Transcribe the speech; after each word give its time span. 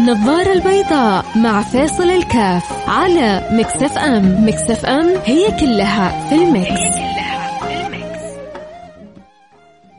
النظارة 0.00 0.52
البيضاء 0.52 1.24
مع 1.38 1.62
فيصل 1.62 2.10
الكاف 2.10 2.88
على 2.88 3.48
Mix 3.52 3.98
FM. 3.98 4.46
Mix 4.46 4.84
FM 4.84 5.06
هي 5.24 5.50
كلها 5.60 6.28
في 6.28 6.34
ال 6.34 6.43
mix, 6.43 6.80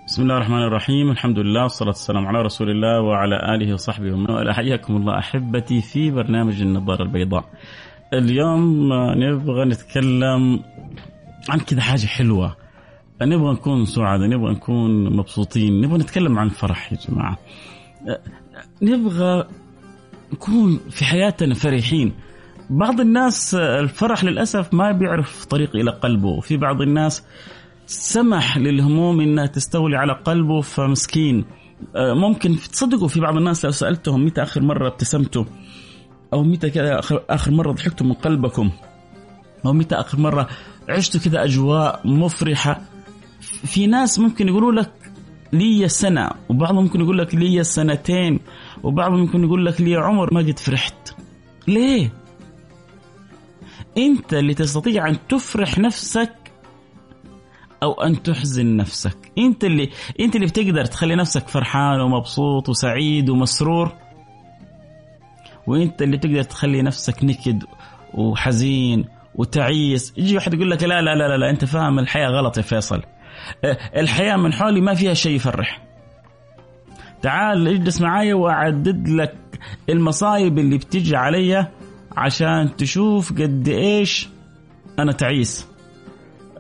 بسم 0.08 0.22
الله 0.22 0.38
الرحمن 0.38 0.64
الرحيم. 0.64 1.12
الحمد 1.12 1.40
لله 1.40 1.64
والصلاة 1.64 1.90
والسلام 1.90 2.28
على 2.28 2.42
رسول 2.42 2.70
الله 2.70 3.02
وعلى 3.02 3.56
آله 3.56 3.74
وصحبه 3.74 4.14
ومن 4.14 4.30
والاه. 4.30 4.54
حياكم 4.54 4.96
الله 4.96 5.20
أحبتي 5.20 5.82
في 5.82 6.12
برنامج 6.12 6.62
النظارة 6.62 7.04
البيضاء. 7.04 7.46
اليوم 8.14 8.90
نبغى 9.16 9.66
نتكلم 9.66 10.64
عن 11.50 11.60
كذا 11.60 11.82
حاجة 11.82 12.06
حلوة. 12.06 12.56
نبغى 13.22 13.54
نكون 13.54 13.86
سعداء 13.86 14.28
نبغى 14.28 14.52
نكون 14.52 15.16
مبسوطين 15.18 15.82
نبغى 15.82 15.98
نتكلم 15.98 16.40
عن 16.40 16.46
الفرح 16.46 16.94
يا 16.94 16.98
جماعة. 17.08 17.38
نبغى 18.82 19.46
نكون 20.34 20.80
في 20.90 21.06
حياتنا 21.06 21.54
فرحين. 21.56 22.14
بعض 22.70 23.00
الناس 23.00 23.56
الفرح 23.56 24.24
للأسف 24.24 24.74
ما 24.74 24.92
بيعرف 24.92 25.46
طريق 25.46 25.76
إلى 25.76 25.92
قلبه. 25.92 26.30
وفي 26.30 26.58
بعض 26.58 26.82
الناس 26.82 27.24
سمح 27.86 28.58
للهموم 28.58 29.22
إنها 29.22 29.46
تستولي 29.46 29.98
على 29.98 30.14
قلبه 30.14 30.62
فمسكين. 30.62 31.46
ممكن 31.96 32.56
تصدقوا 32.56 33.08
في 33.08 33.20
بعض 33.20 33.38
الناس 33.38 33.66
لو 33.66 33.72
سألتهم 33.72 34.26
متى 34.26 34.44
آخر 34.44 34.62
مرة 34.62 34.88
ابتسمتوا 34.88 35.46
أو 36.34 36.44
متى 36.44 36.70
كذا 36.70 37.00
آخر 37.00 37.24
آخر 37.30 37.52
مرة 37.52 37.72
ضحكتوا 37.72 38.08
من 38.08 38.14
قلبكم 38.14 38.72
أو 39.66 39.74
متى 39.74 39.96
آخر 39.96 40.20
مرة 40.20 40.48
عشتوا 40.90 41.22
كذا 41.22 41.44
أجواء 41.44 42.02
مفرحة. 42.08 42.82
في 43.42 43.88
ناس 43.88 44.20
ممكن 44.20 44.48
يقولوا 44.48 44.72
لك 44.72 44.92
لي 45.54 45.88
سنة 45.88 46.30
وبعضهم 46.50 46.84
ممكن 46.84 47.02
يقول 47.02 47.18
لك 47.18 47.36
لي 47.36 47.64
سنتين 47.64 48.40
وبعضهم 48.84 49.20
ممكن 49.20 49.44
يقول 49.44 49.66
لك 49.66 49.82
لي 49.82 49.96
عمر 49.96 50.34
ما 50.34 50.40
قد 50.40 50.60
فرحت. 50.60 51.14
ليه؟ 51.68 52.10
أنت 53.98 54.34
اللي 54.34 54.54
تستطيع 54.54 55.08
أن 55.08 55.18
تفرح 55.30 55.80
نفسك 55.80 56.34
أو 57.84 57.92
أن 57.94 58.24
تحزن 58.24 58.76
نفسك. 58.76 59.32
أنت 59.38 59.64
اللي 59.64 59.90
أنت 60.20 60.36
اللي 60.36 60.48
بتقدر 60.48 60.86
تخلي 60.86 61.16
نفسك 61.16 61.48
فرحان 61.48 62.00
ومبسوط 62.00 62.70
وسعيد 62.70 63.30
ومسرور. 63.30 63.92
وأنت 65.68 66.02
اللي 66.02 66.18
تقدر 66.18 66.44
تخلي 66.44 66.82
نفسك 66.82 67.24
نكد 67.24 67.64
وحزين 68.14 69.06
وتعيس. 69.36 70.14
يجي 70.18 70.36
واحد 70.36 70.54
يقول 70.54 70.72
لك 70.72 70.84
لا 70.84 71.02
لا 71.02 71.16
لا 71.16 71.28
لا, 71.28 71.38
لا 71.38 71.50
أنت 71.50 71.66
فاهم 71.66 72.00
الحياة 72.00 72.30
غلط 72.30 72.58
يا 72.58 72.62
فيصل. 72.62 73.02
الحياة 73.96 74.38
من 74.38 74.54
حولي 74.54 74.82
ما 74.82 74.94
فيها 74.94 75.14
شيء 75.14 75.36
يفرح. 75.36 75.82
تعال 77.22 77.68
اجلس 77.68 78.02
معايا 78.02 78.34
وأعدد 78.34 79.10
لك 79.10 79.36
المصايب 79.90 80.60
اللي 80.60 80.78
بتجي 80.78 81.16
علي 81.16 81.68
عشان 82.18 82.76
تشوف 82.76 83.34
قد 83.34 83.68
إيش 83.68 84.30
أنا 85.00 85.12
تعيس. 85.12 85.68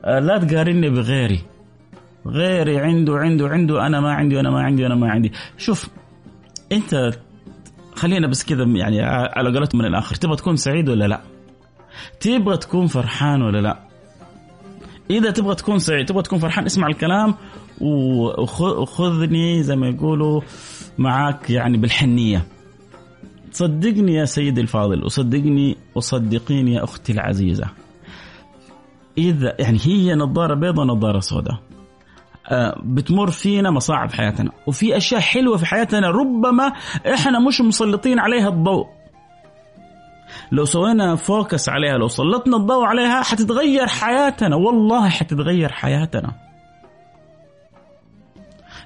لا 0.04 0.38
تقارني 0.38 0.90
بغيري. 0.90 1.40
غيري 2.28 2.80
عنده 2.80 3.18
عنده 3.18 3.50
عنده 3.50 3.88
أنا 3.88 4.00
ما 4.00 4.14
عندي 4.14 4.36
وأنا 4.36 4.50
ما 4.50 4.62
عندي 4.62 4.84
وأنا 4.84 4.96
ما 4.96 5.12
عندي. 5.12 5.32
شوف 5.58 5.90
أنت 6.72 7.12
خلينا 7.96 8.28
بس 8.28 8.46
كذا 8.46 8.64
يعني 8.64 9.02
على 9.04 9.54
قولتهم 9.54 9.82
من 9.82 9.86
الآخر. 9.88 10.16
تبغى 10.16 10.36
تكون 10.36 10.56
سعيد 10.56 10.90
ولا 10.90 11.08
لا؟ 11.08 11.22
تبغى 12.20 12.58
تكون 12.58 12.88
فرحان 12.88 13.42
ولا 13.42 13.62
لا؟ 13.62 13.91
إذا 15.12 15.31
تبغى 15.31 15.56
تكون 15.56 15.80
سعيد 15.80 16.06
تبغى 16.06 16.23
تكون 16.23 16.40
فرحان 16.40 16.66
اسمع 16.66 16.88
الكلام 16.88 17.36
وخذني 17.81 19.64
زي 19.64 19.76
ما 19.76 19.88
يقولوا 19.88 20.42
معاك 20.98 21.50
يعني 21.50 21.78
بالحنية. 21.78 22.45
صدقني 23.52 24.14
يا 24.14 24.26
سيدي 24.26 24.62
الفاضل 24.62 25.03
وصدقني 25.03 25.78
وصدقيني 25.95 26.73
يا 26.73 26.84
أختي 26.84 27.12
العزيزة. 27.12 27.68
إذا 29.18 29.56
يعني 29.59 29.80
هي 29.84 30.16
نظارة 30.16 30.53
بيضاء 30.56 30.85
ونظارة 30.85 31.19
سوداء. 31.19 31.59
آه 32.50 32.81
بتمر 32.84 33.31
فينا 33.31 33.72
مصاعب 33.72 34.12
حياتنا 34.12 34.52
وفي 34.68 34.97
أشياء 34.97 35.22
حلوة 35.22 35.58
في 35.58 35.66
حياتنا 35.66 36.09
ربما 36.09 36.74
إحنا 37.14 37.40
مش 37.47 37.62
مسلطين 37.62 38.19
عليها 38.19 38.50
الضوء. 38.50 39.00
لو 40.52 40.66
سوينا 40.66 41.16
فوكس 41.16 41.69
عليها 41.69 41.97
لو 41.97 42.08
سلطنا 42.08 42.58
الضوء 42.58 42.86
عليها 42.86 43.22
حتتغير 43.22 43.88
حياتنا. 43.88 44.56
والله 44.56 45.09
حتتغير 45.09 45.72
حياتنا. 45.72 46.31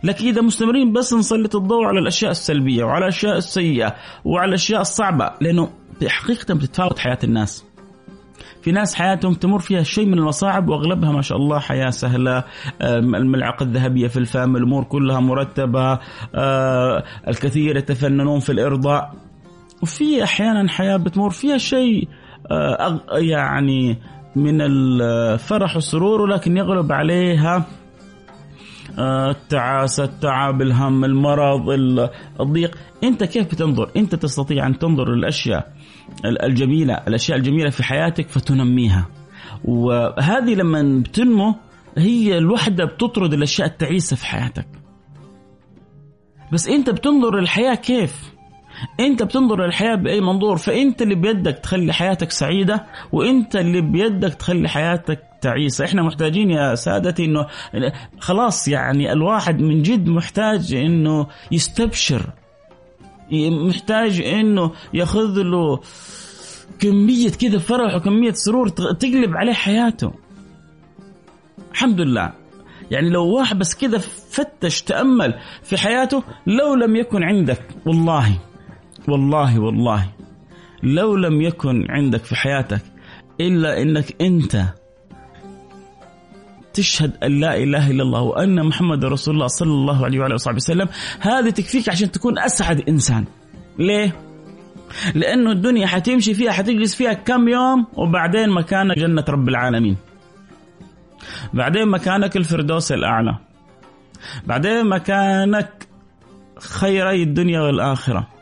لكن 0.03 0.27
إذا 0.27 0.41
مستمرين 0.41 0.93
بس 0.93 1.13
نسلط 1.13 1.55
الضوء 1.55 1.85
على 1.85 1.99
الأشياء 1.99 2.31
السلبية 2.31 2.83
وعلى 2.83 3.03
الأشياء 3.03 3.37
السيئة 3.37 3.95
وعلى 4.25 4.49
الأشياء 4.49 4.81
الصعبة 4.81 5.31
لأنه 5.41 5.69
حقيقه 6.07 6.53
بتتفاوت 6.53 6.99
حياة 6.99 7.19
الناس. 7.23 7.65
في 8.61 8.71
ناس 8.71 8.95
حياتهم 8.95 9.33
تمر 9.33 9.59
فيها 9.59 9.83
شيء 9.83 10.05
من 10.05 10.13
المصاعب 10.13 10.69
وأغلبها 10.69 11.11
ما 11.11 11.21
شاء 11.21 11.37
الله 11.37 11.59
حياة 11.59 11.89
سهلة. 11.89 12.43
الملعقة 12.81 13.63
الذهبية 13.63 14.07
في 14.07 14.17
الفم 14.17 14.55
الأمور 14.55 14.83
كلها 14.83 15.19
مرتبة. 15.19 15.99
الكثير 17.27 17.77
يتفننون 17.77 18.39
في 18.39 18.51
الإرضاء. 18.51 19.13
وفي 19.85 20.23
أحيانا 20.23 20.69
حياة 20.69 20.97
بتمر 20.97 21.29
فيها 21.29 21.57
شيء 21.57 22.07
يعني 23.11 23.97
من 24.35 24.61
الفرح 24.61 25.75
والسرور 25.75 26.21
ولكن 26.21 26.57
يغلب 26.57 26.91
عليها 26.91 27.65
التعاسة 28.99 30.03
التعب 30.03 30.61
الهم 30.61 31.05
المرض 31.05 31.69
الضيق. 32.39 32.77
أنت 33.03 33.23
كيف 33.23 33.47
بتنظر؟ 33.47 33.89
أنت 33.97 34.15
تستطيع 34.15 34.67
أن 34.67 34.79
تنظر 34.79 35.13
للأشياء 35.13 35.73
الجميلة 36.25 36.93
الأشياء 36.93 37.37
الجميلة 37.37 37.69
في 37.69 37.83
حياتك 37.83 38.29
فتنميها. 38.29 39.07
وهذه 39.65 40.55
لما 40.55 41.01
بتنمو 41.03 41.55
هي 41.97 42.37
الوحدة 42.37 42.85
بتطرد 42.85 43.33
الأشياء 43.33 43.67
التعيسة 43.67 44.15
في 44.15 44.25
حياتك. 44.25 44.67
بس 46.51 46.67
أنت 46.67 46.89
بتنظر 46.89 47.39
للحياة 47.39 47.75
كيف؟ 47.75 48.34
انت 48.99 49.23
بتنظر 49.23 49.65
للحياة 49.65 49.95
بأي 49.95 50.21
منظور 50.21 50.57
فانت 50.57 51.01
اللي 51.01 51.15
بيدك 51.15 51.59
تخلي 51.59 51.93
حياتك 51.93 52.31
سعيدة 52.31 52.85
وانت 53.11 53.55
اللي 53.55 53.81
بيدك 53.81 54.33
تخلي 54.33 54.69
حياتك 54.69 55.23
تعيسة. 55.41 55.85
إحنا 55.85 56.01
محتاجين 56.03 56.51
يا 56.51 56.75
سادتي 56.75 57.25
انه 57.25 57.47
خلاص 58.19 58.67
يعني 58.67 59.11
الواحد 59.11 59.61
من 59.61 59.81
جد 59.81 60.07
محتاج 60.07 60.73
انه 60.73 61.27
يستبشر. 61.51 62.29
محتاج 63.31 64.21
انه 64.21 64.71
ياخذ 64.93 65.41
له 65.41 65.79
كمية 66.79 67.29
كذا 67.29 67.59
فرح 67.59 67.95
وكمية 67.95 68.31
سرور 68.31 68.67
تقلب 68.69 69.37
عليه 69.37 69.53
حياته. 69.53 70.11
الحمد 71.71 72.01
لله. 72.01 72.33
يعني 72.91 73.09
لو 73.09 73.25
واحد 73.25 73.59
بس 73.59 73.75
كذا 73.75 73.97
فتش 74.29 74.81
تأمل 74.81 75.33
في 75.63 75.77
حياته 75.77 76.23
لو 76.47 76.73
لم 76.73 76.95
يكن 76.95 77.23
عندك 77.23 77.61
والله. 77.85 78.39
والله 79.07 79.59
والله. 79.59 80.09
لو 80.83 81.15
لم 81.15 81.41
يكن 81.41 81.85
عندك 81.89 82.23
في 82.25 82.35
حياتك 82.35 82.81
إلا 83.41 83.81
إنك 83.81 84.21
أنت 84.21 84.63
تشهد 86.73 87.17
أن 87.23 87.39
لا 87.39 87.57
إله 87.57 87.91
إلا 87.91 88.03
الله 88.03 88.21
وأن 88.21 88.65
محمد 88.65 89.05
رسول 89.05 89.33
الله 89.33 89.47
صلى 89.47 89.71
الله 89.71 90.05
عليه 90.05 90.19
وعلى 90.19 90.33
وصحبه 90.33 90.55
وسلم 90.55 90.87
هذه 91.19 91.49
تكفيك 91.49 91.89
عشان 91.89 92.11
تكون 92.11 92.39
أسعد 92.39 92.89
إنسان. 92.89 93.25
ليه؟ 93.79 94.15
لأنه 95.15 95.51
الدنيا 95.51 95.87
حتمشي 95.87 96.33
فيها 96.33 96.51
حتجلس 96.51 96.95
فيها 96.95 97.13
كم 97.13 97.47
يوم 97.47 97.87
وبعدين 97.93 98.49
مكانك 98.49 98.99
جنة 98.99 99.25
رب 99.29 99.49
العالمين. 99.49 99.97
بعدين 101.53 101.87
مكانك 101.87 102.37
الفردوس 102.37 102.91
الأعلى. 102.91 103.37
بعدين 104.45 104.89
مكانك 104.89 105.87
خيري 106.59 107.23
الدنيا 107.23 107.61
والآخرة. 107.61 108.34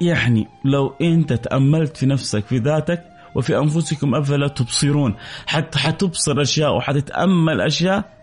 يعني 0.00 0.48
لو 0.64 0.94
انت 1.00 1.32
تأملت 1.32 1.96
في 1.96 2.06
نفسك 2.06 2.46
في 2.46 2.58
ذاتك 2.58 3.04
وفي 3.34 3.58
أنفسكم 3.58 4.14
أفلا 4.14 4.48
تبصرون 4.48 5.14
حتى 5.46 5.78
حتبصر 5.78 6.42
أشياء 6.42 6.76
وحتتأمل 6.76 7.60
أشياء 7.60 8.20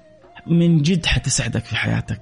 من 0.48 0.82
جد 0.82 1.06
حتسعدك 1.06 1.66
في 1.66 1.76
حياتك. 1.76 2.22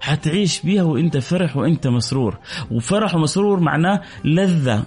حتعيش 0.00 0.62
بيها 0.62 0.82
وانت 0.82 1.16
فرح 1.16 1.56
وانت 1.56 1.86
مسرور. 1.86 2.38
وفرح 2.70 3.14
ومسرور 3.14 3.60
معناه 3.60 4.00
لذة 4.24 4.84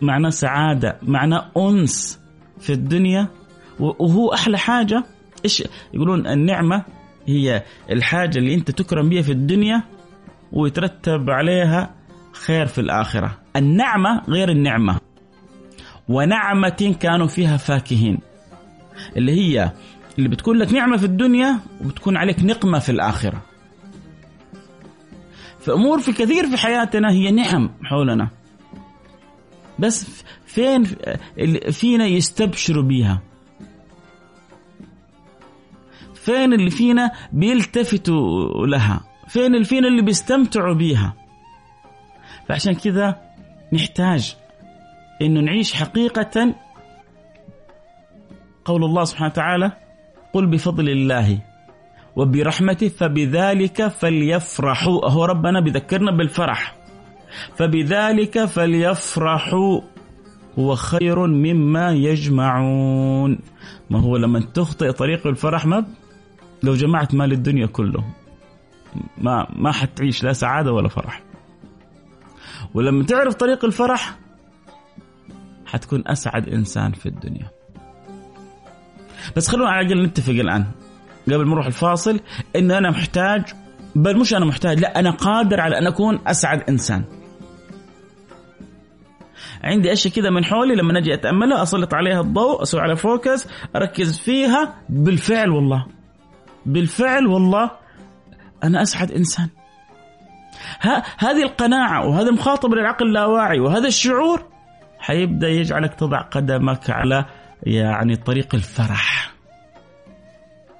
معناه 0.00 0.30
سعادة 0.30 0.98
معناه 1.02 1.50
أنس 1.56 2.20
في 2.60 2.72
الدنيا. 2.72 3.28
وهو 3.80 4.32
أحلى 4.32 4.58
حاجة 4.58 5.04
إيش 5.44 5.64
يقولون؟ 5.94 6.26
النعمة 6.26 6.84
هي 7.26 7.62
الحاجة 7.90 8.38
اللي 8.38 8.54
أنت 8.54 8.70
تكرم 8.70 9.08
بها 9.08 9.22
في 9.22 9.32
الدنيا 9.32 9.93
ويترتب 10.54 11.30
عليها 11.30 11.94
خير 12.32 12.66
في 12.66 12.80
الآخرة. 12.80 13.38
النعمة 13.56 14.22
غير 14.28 14.48
النعمة. 14.48 15.00
ونعمة 16.08 16.96
كانوا 17.00 17.26
فيها 17.26 17.56
فاكهين. 17.56 18.18
اللي 19.16 19.32
هي 19.32 19.72
اللي 20.18 20.28
بتكون 20.28 20.56
لك 20.56 20.72
نعمة 20.72 20.96
في 20.96 21.04
الدنيا 21.04 21.58
وبتكون 21.84 22.16
عليك 22.16 22.44
نقمة 22.44 22.78
في 22.78 22.92
الآخرة. 22.92 23.42
فأمور 25.60 26.00
في 26.00 26.12
كثير 26.12 26.50
في 26.50 26.56
حياتنا 26.56 27.10
هي 27.10 27.30
نعم 27.30 27.70
حولنا. 27.82 28.28
بس 29.78 30.24
فين 30.46 30.84
فينا 31.70 32.06
يستبشروا 32.06 32.82
بيها؟ 32.82 33.22
فين 36.14 36.52
اللي 36.52 36.70
فينا 36.70 37.10
بيلتفتوا 37.32 38.66
لها؟ 38.66 39.00
فين 39.34 39.54
اللي 39.54 39.64
فينا 39.64 39.88
اللي 39.88 40.02
بيستمتعوا 40.02 40.74
بيها؟ 40.74 41.14
فعشان 42.48 42.74
كذا 42.74 43.20
نحتاج 43.72 44.36
إنه 45.22 45.40
نعيش 45.40 45.74
حقيقة 45.74 46.54
قول 48.64 48.84
الله 48.84 49.04
سبحانه 49.04 49.30
وتعالى 49.30 49.72
قل 50.32 50.46
بفضل 50.46 50.88
الله 50.88 51.38
وبرحمته 52.16 52.88
فبذلك 52.88 53.88
فليفرحوا 53.88 55.10
هو 55.10 55.24
ربنا 55.24 55.60
بذكرنا 55.60 56.16
بالفرح. 56.16 56.76
فبذلك 57.56 58.44
فليفرحوا 58.44 59.80
هو 60.58 60.74
خير 60.74 61.26
مما 61.26 61.90
يجمعون. 61.92 63.38
ما 63.90 64.00
هو 64.00 64.16
لما 64.16 64.40
تخطئ 64.40 64.92
طريق 64.92 65.26
الفرح 65.26 65.66
ما 65.66 65.86
لو 66.62 66.74
جمعت 66.74 67.14
مال 67.14 67.32
الدنيا 67.32 67.66
كله. 67.66 68.04
ما 69.18 69.46
ما 69.56 69.72
حتعيش 69.72 70.24
لا 70.24 70.32
سعادة 70.32 70.72
ولا 70.72 70.88
فرح. 70.88 71.22
ولما 72.74 73.04
تعرف 73.04 73.34
طريق 73.34 73.64
الفرح 73.64 74.16
حتكون 75.66 76.02
أسعد 76.06 76.48
إنسان 76.48 76.92
في 76.92 77.06
الدنيا. 77.06 77.50
بس 79.36 79.48
خلونا 79.48 79.70
على 79.70 79.86
الأقل 79.86 80.06
نتفق 80.06 80.32
الآن 80.32 80.64
قبل 81.26 81.44
ما 81.44 81.54
نروح 81.54 81.66
الفاصل 81.66 82.20
إن 82.56 82.70
أنا 82.70 82.90
محتاج 82.90 83.42
بل 83.94 84.18
مش 84.18 84.34
أنا 84.34 84.44
محتاج 84.44 84.78
لا 84.80 84.98
أنا 85.00 85.10
قادر 85.10 85.60
على 85.60 85.78
أن 85.78 85.86
أكون 85.86 86.18
أسعد 86.26 86.62
إنسان. 86.68 87.04
عندي 89.64 89.92
أشياء 89.92 90.14
كذا 90.14 90.30
من 90.30 90.44
حولي 90.44 90.74
لما 90.74 90.98
أجي 90.98 91.14
أتأملها 91.14 91.62
أسلط 91.62 91.94
عليها 91.94 92.20
الضوء 92.20 92.62
أسوي 92.62 92.80
على 92.80 92.96
فوكس 92.96 93.48
أركز 93.76 94.18
فيها. 94.18 94.74
بالفعل 94.88 95.50
والله. 95.50 95.86
بالفعل 96.66 97.26
والله. 97.26 97.70
أنا 98.64 98.82
أسعد 98.82 99.12
إنسان. 99.12 99.48
ها 100.80 101.02
هذه 101.18 101.42
القناعة 101.42 102.06
وهذا 102.08 102.28
المخاطبه 102.28 102.76
للعقل 102.76 103.06
اللاواعي 103.06 103.60
وهذا 103.60 103.88
الشعور 103.88 104.42
حيبدأ 104.98 105.48
يجعلك 105.48 105.94
تضع 105.94 106.20
قدمك 106.20 106.90
على 106.90 107.24
يعني 107.62 108.16
طريق 108.16 108.54
الفرح. 108.54 109.34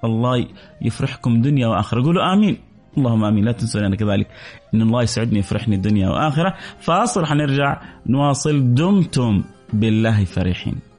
الله 0.04 0.48
يفرحكم 0.82 1.42
دنيا 1.42 1.66
وآخرة. 1.66 2.02
قولوا 2.02 2.32
آمين. 2.32 2.58
اللهم 2.98 3.24
آمين. 3.24 3.44
لا 3.44 3.52
تنسوا 3.52 3.80
أنا 3.80 3.96
كذلك. 3.96 4.28
إن 4.74 4.82
الله 4.82 5.02
يسعدني 5.02 5.38
يفرحني 5.38 5.76
دنيا 5.76 6.08
وآخرة. 6.08 6.54
فاصل 6.80 7.26
حنرجع. 7.26 7.82
نواصل. 8.06 8.74
دمتم 8.74 9.44
بالله 9.72 10.24
فرحين. 10.24 10.93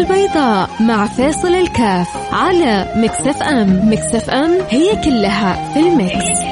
البيضاء 0.00 0.70
مع 0.82 1.06
فيصل 1.06 1.54
الكاف 1.54 2.34
على 2.34 2.92
Mix 2.96 3.42
FM. 3.42 3.92
Mix 3.92 4.30
FM 4.30 4.50
هي 4.70 5.02
كلها 5.04 5.72
في 5.74 5.80
ال 5.80 5.93
mix, 5.93 6.46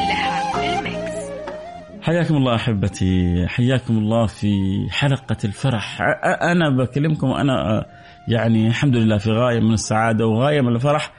حياكم 2.03 2.37
الله 2.37 2.55
أحبتي. 2.55 3.47
حياكم 3.49 3.99
الله 3.99 4.27
في 4.27 4.53
حلقة 4.91 5.37
الفرح. 5.45 5.99
أنا 6.43 6.71
بكلمكم 6.71 7.29
وأنا 7.29 7.87
يعني 8.29 8.69
الحمد 8.69 8.97
لله 8.97 9.19
في 9.19 9.31
غاية 9.31 9.61
من 9.61 9.73
السعادة 9.73 10.27
وغاية 10.27 10.61
من 10.61 10.75
الفرح. 10.75 11.13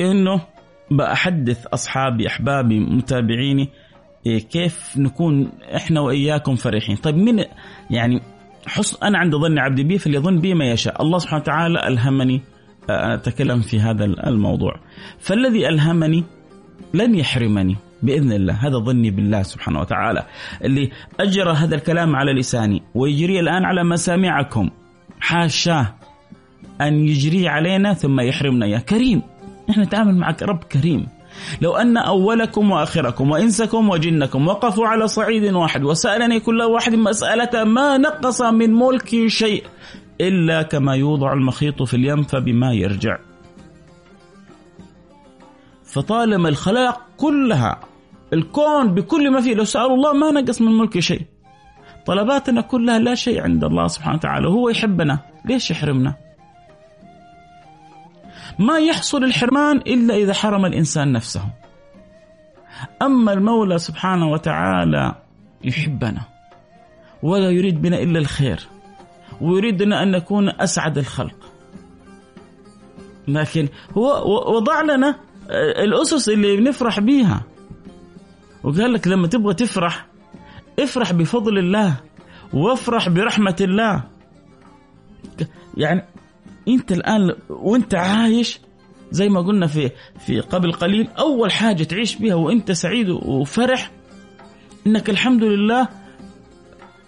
إنه 0.00 0.40
بحدث 0.90 1.66
أصحابي 1.66 2.26
أحبابي 2.26 2.80
متابعيني 2.80 3.68
إيه، 4.26 4.48
كيف 4.48 4.94
نكون 4.96 5.52
إحنا 5.76 6.00
وإياكم 6.00 6.54
فرحين. 6.54 6.96
طيب 6.96 7.16
من 7.16 7.44
يعني 7.90 8.20
حسن 8.66 9.06
أنا 9.06 9.18
عند 9.18 9.36
ظن 9.36 9.58
عبدي 9.58 9.84
بي 9.84 9.98
فليظن 9.98 10.38
بي 10.38 10.54
ما 10.54 10.70
يشاء. 10.70 11.02
الله 11.02 11.18
سبحانه 11.18 11.42
وتعالى 11.42 11.88
ألهمني 11.88 12.40
أتكلم 12.90 13.60
في 13.60 13.80
هذا 13.80 14.04
الموضوع. 14.04 14.74
فالذي 15.18 15.68
ألهمني 15.68 16.24
لن 16.94 17.14
يحرمني 17.14 17.76
بإذن 18.02 18.32
الله. 18.32 18.54
هذا 18.54 18.78
ظني 18.78 19.10
بالله 19.10 19.42
سبحانه 19.42 19.80
وتعالى. 19.80 20.26
اللي 20.64 20.90
اجرى 21.20 21.52
هذا 21.52 21.74
الكلام 21.74 22.16
على 22.16 22.32
لساني 22.32 22.82
ويجري 22.94 23.40
الآن 23.40 23.64
على 23.64 23.84
مسامعكم. 23.84 24.70
حاشاه 25.20 25.94
أن 26.80 27.08
يجري 27.08 27.48
علينا 27.48 27.94
ثم 27.94 28.20
يحرمنا. 28.20 28.66
يا 28.66 28.78
كريم 28.78 29.22
إحنا 29.70 29.84
نتعامل 29.84 30.16
معك 30.16 30.42
رب 30.42 30.64
كريم. 30.64 31.06
لو 31.60 31.76
أن 31.76 31.96
أولكم 31.96 32.70
وآخركم 32.70 33.30
وإنسكم 33.30 33.88
وجنكم 33.88 34.48
وقفوا 34.48 34.86
على 34.86 35.08
صعيد 35.08 35.52
واحد 35.54 35.84
وسألني 35.84 36.40
كل 36.40 36.62
واحد 36.62 36.94
مسألة 36.94 37.64
ما 37.64 37.98
نقص 37.98 38.42
من 38.42 38.74
ملكي 38.74 39.28
شيء 39.28 39.64
إلا 40.20 40.62
كما 40.62 40.94
يوضع 40.94 41.32
المخيط 41.32 41.82
في 41.82 41.94
اليم 41.94 42.22
فبما 42.22 42.72
يرجع. 42.72 43.18
فطالما 45.84 46.48
الخلائق 46.48 47.00
كلها 47.16 47.80
الكون 48.32 48.94
بكل 48.94 49.30
ما 49.30 49.40
فيه 49.40 49.54
لو 49.54 49.64
سألوا 49.64 49.94
الله 49.94 50.12
ما 50.12 50.30
نقص 50.30 50.60
من 50.62 50.78
ملكي 50.78 51.00
شيء. 51.00 51.22
طلباتنا 52.06 52.60
كلها 52.60 52.98
لا 52.98 53.14
شيء 53.14 53.42
عند 53.42 53.64
الله 53.64 53.86
سبحانه 53.86 54.16
وتعالى 54.16 54.48
هو 54.48 54.68
يحبنا 54.68 55.18
ليش 55.44 55.70
يحرمنا؟ 55.70 56.14
ما 58.60 58.78
يحصل 58.78 59.24
الحرمان 59.24 59.76
إلا 59.76 60.14
إذا 60.14 60.32
حرم 60.32 60.66
الإنسان 60.66 61.12
نفسه. 61.12 61.42
أما 63.02 63.32
المولى 63.32 63.78
سبحانه 63.78 64.30
وتعالى 64.30 65.14
يحبنا 65.64 66.20
ولا 67.22 67.50
يريد 67.50 67.82
بنا 67.82 67.98
إلا 67.98 68.18
الخير 68.18 68.68
ويريدنا 69.40 70.02
أن 70.02 70.10
نكون 70.10 70.48
أسعد 70.60 70.98
الخلق. 70.98 71.52
لكن 73.28 73.68
هو 73.96 74.32
وضع 74.56 74.82
لنا 74.82 75.14
الأسس 75.84 76.28
اللي 76.28 76.56
بنفرح 76.56 77.00
بيها. 77.00 77.42
وقال 78.64 78.92
لك 78.92 79.08
لما 79.08 79.26
تبغى 79.26 79.54
تفرح 79.54 80.06
افرح 80.78 81.12
بفضل 81.12 81.58
الله 81.58 82.00
وافرح 82.52 83.08
برحمة 83.08 83.56
الله. 83.60 84.04
يعني 85.76 86.04
انت 86.68 86.92
الآن 86.92 87.34
وانت 87.48 87.94
عايش 87.94 88.60
زي 89.10 89.28
ما 89.28 89.40
قلنا 89.40 89.66
في 89.66 89.90
في 90.18 90.40
قبل 90.40 90.72
قليل 90.72 91.08
أول 91.18 91.52
حاجة 91.52 91.82
تعيش 91.82 92.16
بها 92.16 92.34
وأنت 92.34 92.72
سعيد 92.72 93.08
وفرح 93.10 93.90
إنك 94.86 95.10
الحمد 95.10 95.44
لله 95.44 95.88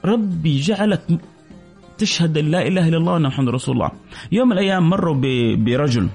ربي 0.05 0.61
جعلك 0.61 1.03
تشهد 1.99 2.39
أن 2.39 2.51
لا 2.51 2.67
إله 2.67 2.89
إلا 2.89 2.97
الله 2.97 3.13
وأن 3.13 3.23
محمد 3.23 3.49
رسول 3.49 3.75
الله. 3.75 3.91
يوم 4.33 4.49
من 4.49 4.53
الأيام 4.53 4.91
مروا 4.91 5.15
برجل 5.57 6.09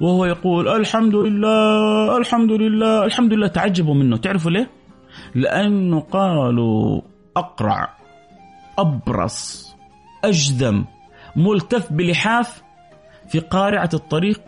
وهو 0.00 0.24
يقول 0.24 0.68
الحمد 0.68 1.14
لله 1.14 2.16
الحمد 2.16 2.52
لله 2.52 3.04
الحمد 3.04 3.32
لله 3.32 3.46
تعجبوا 3.46 3.94
منه 3.94 4.16
تعرفوا 4.16 4.50
ليه؟ 4.50 4.70
لأنه 5.34 6.00
قالوا 6.00 7.00
أقرع 7.36 7.94
أبرص 8.78 9.70
أجذم 10.24 10.84
ملتف 11.36 11.92
بلحاف 11.92 12.62
في 13.28 13.38
قارعة 13.38 13.90
الطريق 13.94 14.40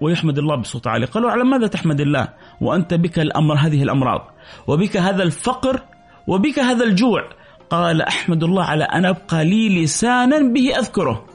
ويحمد 0.00 0.38
الله 0.38 0.56
بصوت 0.56 0.86
عالي. 0.86 1.06
قالوا 1.06 1.30
على 1.30 1.44
ماذا 1.44 1.66
تحمد 1.66 2.00
الله؟ 2.00 2.28
وأنت 2.60 2.94
بك 2.94 3.18
الأمر 3.18 3.54
هذه 3.54 3.82
الأمراض 3.82 4.30
وبك 4.66 4.96
هذا 4.96 5.22
الفقر 5.22 5.82
وبك 6.26 6.58
هذا 6.58 6.84
الجوع. 6.84 7.22
قال 7.70 8.02
أحمد 8.02 8.42
الله 8.42 8.64
على 8.64 8.84
أن 8.84 9.04
أبقى 9.04 9.44
لي 9.44 9.84
لسانا 9.84 10.52
به 10.52 10.78
أذكره. 10.78 11.26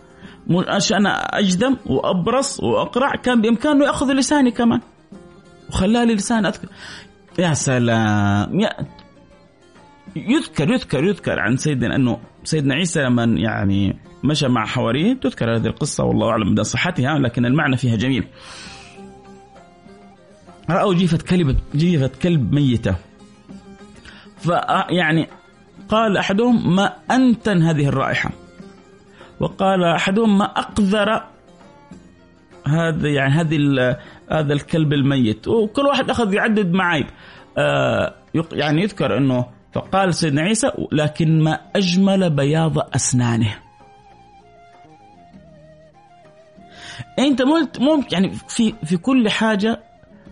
عشان 0.68 1.08
أجدم 1.08 1.78
وأبرص 1.86 2.60
وأقرع 2.60 3.12
كان 3.12 3.42
بإمكانه 3.42 3.86
يأخذ 3.86 4.14
لساني 4.14 4.52
كمان. 4.52 4.82
وخلاه 5.70 6.04
لي 6.04 6.16
لسان 6.16 6.46
أذكر. 6.46 6.68
يا 7.40 7.54
سلام. 7.54 8.60
يا 8.60 8.70
يذكر 10.28 10.72
يذكر 10.72 11.04
يذكر 11.04 11.40
عن 11.40 11.58
سيدنا 11.58 11.96
أنه 11.96 12.20
سيدنا 12.44 12.76
عيسى 12.76 13.02
لما 13.02 13.24
يعني 13.24 14.00
مشى 14.24 14.48
مع 14.48 14.66
حواريه 14.66 15.14
تذكر 15.14 15.56
هذه 15.56 15.66
القصة 15.66 16.04
والله 16.04 16.30
أعلم 16.30 16.52
مدى 16.52 16.64
صحتها 16.64 17.20
لكن 17.20 17.46
المعنى 17.46 17.78
فيها 17.78 17.96
جميل. 17.96 18.24
رأوا 20.70 20.94
جيفة 20.94 21.18
كلب 21.18 21.58
جيفة 21.76 22.12
كلب 22.22 22.54
ميتة. 22.54 22.96
فيعني 24.38 25.28
قال 25.90 26.18
أحدهم 26.18 26.76
ما 26.76 26.94
أنتن 27.12 27.62
هذه 27.62 27.88
الرائحة. 27.88 28.32
وقال 29.40 29.84
أحدهم 29.84 30.38
ما 30.38 30.46
أقذر 30.46 31.24
هذا 32.68 33.10
يعني 33.10 33.34
هذه 33.34 33.58
هذا 34.32 34.54
الكلب 34.54 34.94
الميت 34.94 35.48
وكل 35.48 35.82
واحد 35.82 36.10
أخذ 36.10 36.34
يعدد 36.34 36.72
معايب 36.72 37.06
آه 37.58 38.14
يعني 38.52 38.82
يذكر 38.82 39.18
أنه 39.18 39.46
فقال 39.78 40.14
سيدنا 40.14 40.42
عيسى 40.42 40.72
لكن 40.92 41.40
ما 41.40 41.60
أجمل 41.76 42.30
بياض 42.30 42.96
أسنانه. 42.96 43.56
أنت 47.20 47.42
ممكن 47.80 48.08
يعني 48.12 48.32
في 48.48 48.74
في 48.84 48.98
كل 48.98 49.30
حاجة 49.30 49.84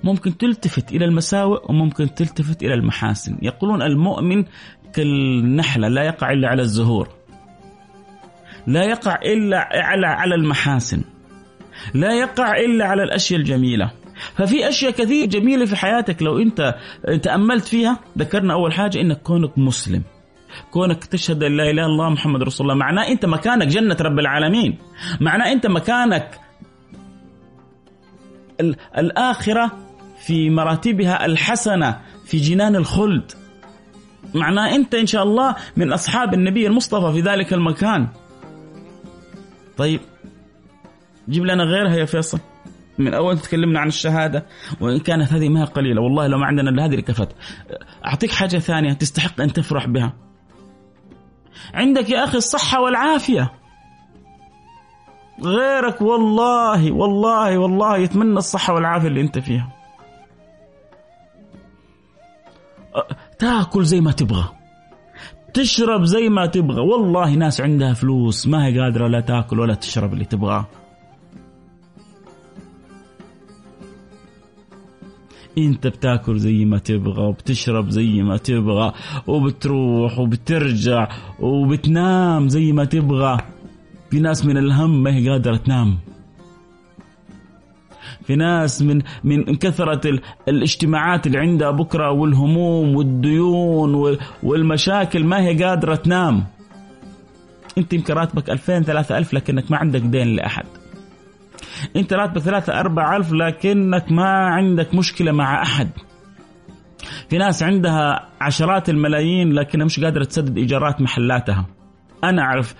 ممكن 0.03 0.37
تلتفت 0.37 0.91
إلى 0.91 1.05
المساوئ 1.05 1.59
وممكن 1.69 2.13
تلتفت 2.15 2.63
إلى 2.63 2.73
المحاسن. 2.73 3.37
يقولون 3.41 3.81
المؤمن 3.81 4.45
كالنحلة 4.93 5.87
لا 5.87 6.03
يقع 6.03 6.31
إلا 6.31 6.47
على 6.47 6.61
الزهور. 6.61 7.09
لا 8.67 8.83
يقع 8.83 9.19
إلا 9.25 9.69
على 9.71 10.07
على 10.07 10.35
المحاسن. 10.35 11.03
لا 11.93 12.13
يقع 12.13 12.57
إلا 12.57 12.85
على 12.85 13.03
الأشياء 13.03 13.39
الجميلة. 13.39 13.91
ففي 14.37 14.69
أشياء 14.69 14.91
كثير 14.91 15.25
جميلة 15.25 15.65
في 15.65 15.75
حياتك 15.75 16.23
لو 16.23 16.39
أنت 16.39 16.75
تأملت 17.23 17.65
فيها. 17.65 17.99
ذكرنا 18.17 18.53
أول 18.53 18.73
حاجة 18.73 19.01
أنك 19.01 19.21
كونك 19.21 19.57
مسلم. 19.57 20.03
كونك 20.71 21.05
تشهد 21.05 21.43
لا 21.43 21.47
إله 21.47 21.71
إلا 21.71 21.85
الله 21.85 22.09
محمد 22.09 22.43
رسول 22.43 22.71
الله. 22.71 22.79
معناه 22.79 23.07
أنت 23.07 23.25
مكانك 23.25 23.67
جنة 23.67 23.97
رب 24.01 24.19
العالمين. 24.19 24.77
معناه 25.21 25.51
أنت 25.51 25.67
مكانك 25.67 26.39
الآخرة 28.97 29.71
في 30.25 30.49
مراتبها 30.49 31.25
الحسنة 31.25 32.01
في 32.25 32.37
جنان 32.37 32.75
الخلد. 32.75 33.31
معناه 34.33 34.75
أنت 34.75 34.95
إن 34.95 35.05
شاء 35.05 35.23
الله 35.23 35.55
من 35.77 35.93
أصحاب 35.93 36.33
النبي 36.33 36.67
المصطفى 36.67 37.13
في 37.13 37.21
ذلك 37.21 37.53
المكان. 37.53 38.07
طيب 39.77 39.99
جيب 41.29 41.45
لنا 41.45 41.63
غيرها 41.63 41.95
يا 41.95 42.05
فيصل. 42.05 42.39
من 42.97 43.13
أول 43.13 43.39
تكلمنا 43.39 43.79
عن 43.79 43.87
الشهادة 43.87 44.45
وإن 44.81 44.99
كانت 44.99 45.33
هذه 45.33 45.49
ما 45.49 45.65
قليلة 45.65 46.01
والله 46.01 46.27
لو 46.27 46.37
ما 46.37 46.45
عندنا 46.45 46.69
إلا 46.69 46.85
هذه 46.85 46.95
لكفت 46.95 47.29
أعطيك 48.05 48.31
حاجة 48.31 48.57
ثانية 48.57 48.93
تستحق 48.93 49.41
أن 49.41 49.53
تفرح 49.53 49.87
بها. 49.87 50.13
عندك 51.73 52.09
يا 52.09 52.23
أخي 52.23 52.37
الصحة 52.37 52.81
والعافية. 52.81 53.51
غيرك 55.43 56.01
والله 56.01 56.91
والله 56.91 57.57
والله 57.57 57.97
يتمنى 57.97 58.37
الصحة 58.37 58.73
والعافية 58.73 59.07
اللي 59.07 59.21
أنت 59.21 59.39
فيها. 59.39 59.69
تاكل 63.39 63.83
زي 63.83 64.01
ما 64.01 64.11
تبغى. 64.11 64.49
تشرب 65.53 66.03
زي 66.03 66.29
ما 66.29 66.45
تبغى. 66.45 66.81
والله 66.81 67.33
ناس 67.33 67.61
عندها 67.61 67.93
فلوس 67.93 68.47
ما 68.47 68.65
هي 68.65 68.79
قادرة 68.79 69.07
لا 69.07 69.19
تاكل 69.21 69.59
ولا 69.59 69.73
تشرب 69.73 70.13
اللي 70.13 70.25
تبغاه. 70.25 70.65
انت 75.57 75.87
بتاكل 75.87 76.39
زي 76.39 76.65
ما 76.65 76.77
تبغى 76.77 77.23
وبتشرب 77.23 77.89
زي 77.89 78.21
ما 78.21 78.37
تبغى 78.37 78.93
وبتروح 79.27 80.19
وبترجع 80.19 81.07
وبتنام 81.39 82.49
زي 82.49 82.71
ما 82.71 82.85
تبغى. 82.85 83.37
في 84.11 84.19
ناس 84.19 84.45
من 84.45 84.57
الهم 84.57 85.03
ما 85.03 85.15
هي 85.15 85.29
قادرة 85.29 85.57
تنام. 85.57 85.97
في 88.23 88.35
ناس 88.35 88.81
من 88.81 89.01
من 89.23 89.55
كثرة 89.55 90.19
الاجتماعات 90.47 91.27
اللي 91.27 91.37
عندها 91.37 91.71
بكرة 91.71 92.11
والهموم 92.11 92.95
والديون 92.95 94.17
والمشاكل 94.43 95.23
ما 95.23 95.41
هي 95.41 95.63
قادرة 95.63 95.95
تنام. 95.95 96.45
انت 97.77 97.93
يمكن 97.93 98.13
راتبك 98.13 98.49
2000 98.49 98.83
3000 98.83 99.33
لكنك 99.33 99.71
ما 99.71 99.77
عندك 99.77 100.01
دين 100.01 100.27
لأحد. 100.27 100.65
انت 101.95 102.13
راتبك 102.13 102.41
3 102.41 102.79
4000 102.79 103.33
لكنك 103.33 104.11
ما 104.11 104.29
عندك 104.29 104.95
مشكلة 104.95 105.31
مع 105.31 105.61
أحد. 105.61 105.89
في 107.29 107.37
ناس 107.37 107.63
عندها 107.63 108.29
عشرات 108.41 108.89
الملايين 108.89 109.53
لكنها 109.53 109.85
مش 109.85 109.99
قادرة 109.99 110.23
تسدد 110.23 110.57
إيجارات 110.57 111.01
محلاتها. 111.01 111.65
أنا 112.23 112.41
أعرف 112.41 112.75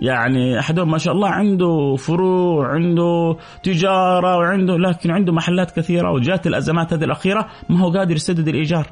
يعني 0.00 0.58
أحدهم 0.58 0.90
ما 0.90 0.98
شاء 0.98 1.14
الله 1.14 1.28
عنده 1.28 1.96
فروع 1.98 2.72
عنده 2.72 3.36
تجارة 3.62 4.36
وعنده 4.36 4.76
لكن 4.78 5.10
عنده 5.10 5.32
محلات 5.32 5.70
كثيرة 5.70 6.12
وجات 6.12 6.46
الأزمات 6.46 6.92
هذه 6.92 7.04
الأخيرة 7.04 7.48
ما 7.68 7.80
هو 7.80 7.90
قادر 7.90 8.14
يسدد 8.14 8.48
الإيجار. 8.48 8.86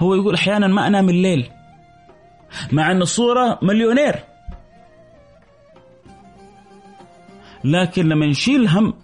هو 0.00 0.14
يقول 0.14 0.34
أحيانا 0.34 0.66
ما 0.66 0.86
أنام 0.86 1.08
الليل 1.08 1.48
مع 2.72 2.90
إن 2.90 3.02
الصورة 3.02 3.58
مليونير. 3.62 4.14
لكن 7.66 8.08
لما 8.08 8.26
نشيل 8.26 8.68
هم 8.68 8.94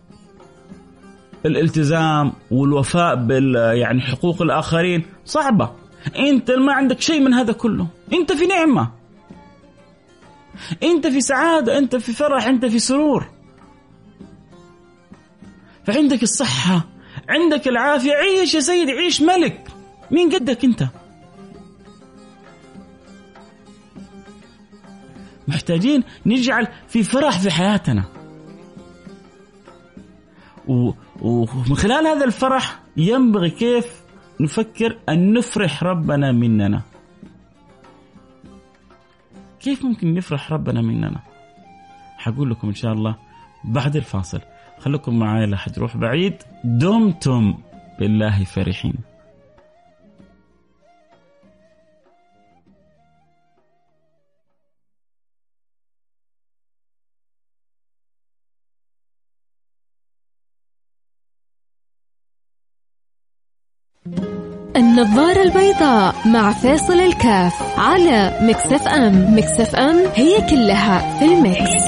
الالتزام 1.46 2.32
والوفاء 2.50 3.14
بال 3.14 3.54
يعني 3.78 4.00
حقوق 4.00 4.42
الآخرين 4.42 5.04
صعبة. 5.24 5.72
أنت 6.18 6.50
ما 6.50 6.72
عندك 6.72 7.00
شيء 7.00 7.20
من 7.20 7.34
هذا 7.34 7.52
كله. 7.52 7.86
أنت 8.12 8.32
في 8.32 8.46
نعمة. 8.46 8.90
أنت 10.82 11.06
في 11.06 11.20
سعادة 11.20 11.78
أنت 11.78 11.96
في 11.96 12.12
فرح 12.12 12.46
أنت 12.46 12.66
في 12.66 12.78
سرور. 12.78 13.30
فعندك 15.84 16.22
الصحة 16.22 16.84
عندك 17.28 17.68
العافية. 17.68 18.12
عيش 18.12 18.54
يا 18.54 18.60
سيدي 18.60 18.92
عيش 18.92 19.22
ملك. 19.22 19.68
مين 20.10 20.34
قدك 20.34 20.64
أنت؟ 20.64 20.84
محتاجين 25.48 26.04
نجعل 26.26 26.66
في 26.88 27.02
فرح 27.02 27.38
في 27.38 27.50
حياتنا. 27.50 28.21
ومن 30.68 31.74
خلال 31.74 32.06
هذا 32.06 32.24
الفرح 32.24 32.80
ينبغي 32.96 33.50
كيف 33.50 34.02
نفكر 34.40 34.98
أن 35.08 35.32
نفرح 35.32 35.82
ربنا 35.84 36.32
مننا. 36.32 36.82
كيف 39.60 39.84
ممكن 39.84 40.16
يفرح 40.16 40.52
ربنا 40.52 40.82
مننا؟ 40.82 41.20
حقول 42.18 42.50
لكم 42.50 42.68
إن 42.68 42.74
شاء 42.74 42.92
الله 42.92 43.16
بعد 43.64 43.96
الفاصل. 43.96 44.40
خليكم 44.78 45.18
معايا 45.18 45.46
لا 45.46 45.56
حد 45.56 45.76
يروح 45.76 45.96
بعيد. 45.96 46.34
دمتم 46.64 47.54
بالله 47.98 48.44
فرحين. 48.44 48.94
النظارة 65.02 65.42
البيضاء 65.42 66.14
مع 66.28 66.52
فيصل 66.52 66.92
الكاف 66.92 67.78
على 67.78 68.38
Mix 68.42 68.88
FM. 68.88 69.36
Mix 69.36 69.74
FM 69.74 69.96
هي 70.14 70.48
كلها 70.50 71.18
في 71.18 71.24
ال 71.24 71.37
mix, 71.37 71.86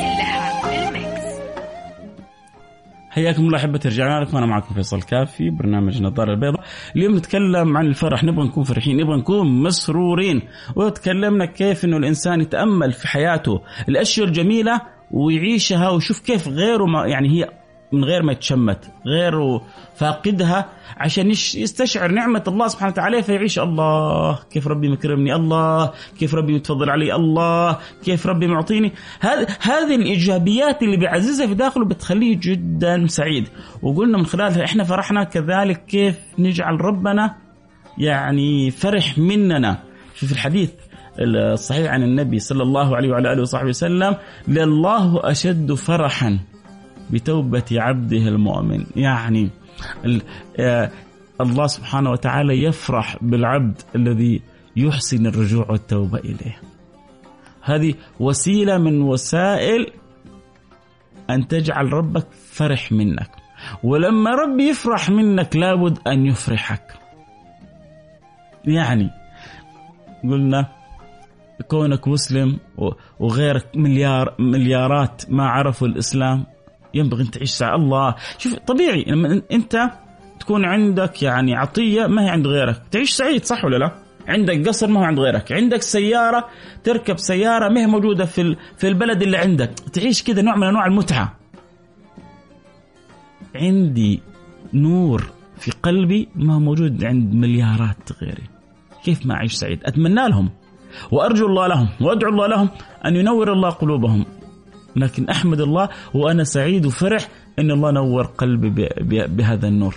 حياكم 3.11 3.42
الله 3.42 3.59
أحبتي 3.59 3.88
رجعنا 3.88 4.25
لكم. 4.25 4.37
أنا 4.37 4.47
معكم 4.47 4.75
فيصل 4.75 5.02
كاف 5.02 5.30
في 5.30 5.50
برنامج 5.50 5.97
النظارة 5.97 6.33
البيضاء. 6.33 6.64
اليوم 6.97 7.16
نتكلم 7.16 7.76
عن 7.76 7.87
الفرح. 7.87 8.25
نبغى 8.25 8.47
نكون 8.47 8.64
فرحين 8.64 8.97
نبغى 8.97 9.16
نكون 9.16 9.62
مسرورين. 9.62 10.42
وتكلمنا 10.76 11.47
كيف 11.47 11.85
إنه 11.85 11.97
الإنسان 11.97 12.40
يتأمل 12.40 12.92
في 12.92 13.09
حياته. 13.09 13.61
الأشياء 13.88 14.26
الجميلة 14.26 14.80
ويعيشها 15.11 15.90
ويشوف 15.90 16.21
كيف 16.21 16.49
غيره 16.49 16.85
ما 16.85 17.06
يعني 17.06 17.28
هي 17.28 17.49
من 17.94 18.04
غير 18.04 18.22
ما 18.22 18.32
يتشمت 18.32 18.78
غير 19.06 19.60
فاقدها 19.96 20.68
عشان 20.96 21.30
يستشعر 21.30 22.10
نعمة 22.10 22.44
الله 22.48 22.68
سبحانه 22.68 22.92
وتعالى 22.92 23.22
فيعيش 23.22 23.58
الله 23.58 24.38
كيف 24.50 24.66
ربي 24.66 24.88
مكرمني 24.88 25.34
الله 25.34 25.92
كيف 26.18 26.34
ربي 26.34 26.54
متفضل 26.54 26.90
علي 26.90 27.14
الله 27.14 27.78
كيف 28.04 28.26
ربي 28.26 28.46
معطيني. 28.46 28.92
هذه 29.60 29.94
الإيجابيات 29.94 30.82
اللي 30.82 30.96
بيعززها 30.96 31.46
في 31.46 31.54
داخله 31.54 31.84
بتخليه 31.84 32.38
جدا 32.42 33.06
سعيد. 33.06 33.48
وقلنا 33.82 34.18
من 34.18 34.26
خلالها 34.26 34.64
إحنا 34.64 34.84
فرحنا 34.84 35.24
كذلك 35.24 35.84
كيف 35.86 36.18
نجعل 36.38 36.80
ربنا 36.80 37.34
يعني 37.98 38.70
فرح 38.70 39.18
مننا. 39.18 39.82
في 40.14 40.32
الحديث 40.32 40.70
الصحيح 41.18 41.92
عن 41.92 42.02
النبي 42.02 42.38
صلى 42.38 42.62
الله 42.62 42.96
عليه 42.96 43.10
وعلى 43.10 43.32
آله 43.32 43.42
وصحبه 43.42 43.68
وسلم 43.68 44.16
لله 44.48 45.20
أشد 45.30 45.72
فرحا. 45.72 46.38
بتوبة 47.11 47.64
عبده 47.73 48.28
المؤمن. 48.28 48.87
يعني 48.96 49.50
الله 51.40 51.66
سبحانه 51.66 52.11
وتعالى 52.11 52.62
يفرح 52.64 53.16
بالعبد 53.23 53.82
الذي 53.96 54.42
يحسن 54.76 55.26
الرجوع 55.26 55.70
والتوبة 55.70 56.18
إليه. 56.18 56.61
هذه 57.62 57.94
وسيلة 58.20 58.78
من 58.78 59.02
وسائل 59.02 59.87
أن 61.30 61.49
تجعل 61.49 61.92
ربك 61.92 62.26
فرح 62.32 62.92
منك. 62.92 63.30
ولما 63.82 64.30
ربي 64.30 64.68
يفرح 64.68 65.11
منك 65.11 65.56
لابد 65.56 65.99
أن 66.06 66.26
يفرحك. 66.26 66.82
يعني 68.64 69.11
قلنا 70.23 70.68
كونك 71.68 72.08
مسلم 72.08 72.58
وغيرك 73.18 73.66
مليار 73.76 74.34
مليارات 74.38 75.23
ما 75.28 75.46
عرفوا 75.46 75.88
الإسلام 75.88 76.46
ينبغي 76.94 77.22
أن 77.22 77.30
تعيش 77.30 77.50
سعادة 77.50 77.82
الله. 77.82 78.14
شوف 78.38 78.54
طبيعي 78.54 79.04
لما 79.08 79.42
أنت 79.52 79.90
تكون 80.40 80.64
عندك 80.64 81.22
يعني 81.22 81.54
عطية 81.54 82.06
ما 82.06 82.24
هي 82.24 82.28
عند 82.28 82.46
غيرك. 82.46 82.82
تعيش 82.90 83.10
سعيد 83.10 83.44
صح 83.44 83.64
ولا 83.64 83.76
لا؟ 83.76 83.92
عندك 84.28 84.68
قصر 84.68 84.86
ما 84.86 85.00
هو 85.00 85.04
عند 85.04 85.18
غيرك. 85.18 85.52
عندك 85.52 85.82
سيارة 85.82 86.48
تركب 86.84 87.18
سيارة 87.18 87.68
ما 87.68 87.80
هي 87.80 87.86
موجودة 87.86 88.24
في 88.24 88.56
في 88.76 88.88
البلد 88.88 89.22
اللي 89.22 89.36
عندك. 89.36 89.70
تعيش 89.92 90.22
كذا 90.22 90.42
نوع 90.42 90.56
من 90.56 90.66
أنواع 90.66 90.86
المتعة. 90.86 91.36
عندي 93.54 94.22
نور 94.74 95.30
في 95.58 95.70
قلبي 95.82 96.28
ما 96.34 96.54
هو 96.54 96.60
موجود 96.60 97.04
عند 97.04 97.34
مليارات 97.34 98.12
غيري. 98.22 98.42
كيف 99.04 99.26
ما 99.26 99.34
أعيش 99.34 99.52
سعيد؟ 99.52 99.84
أتمنى 99.84 100.28
لهم 100.28 100.50
وأرجو 101.10 101.46
الله 101.46 101.66
لهم 101.66 101.88
وأدعو 102.00 102.30
الله 102.30 102.46
لهم 102.46 102.68
أن 103.06 103.16
ينور 103.16 103.52
الله 103.52 103.70
قلوبهم. 103.70 104.24
لكن 104.96 105.28
أحمد 105.28 105.60
الله 105.60 105.88
وأنا 106.14 106.44
سعيد 106.44 106.86
وفرح 106.86 107.28
أن 107.58 107.70
الله 107.70 107.90
نور 107.90 108.24
قلبي 108.24 108.88
بهذا 109.26 109.68
النور. 109.68 109.96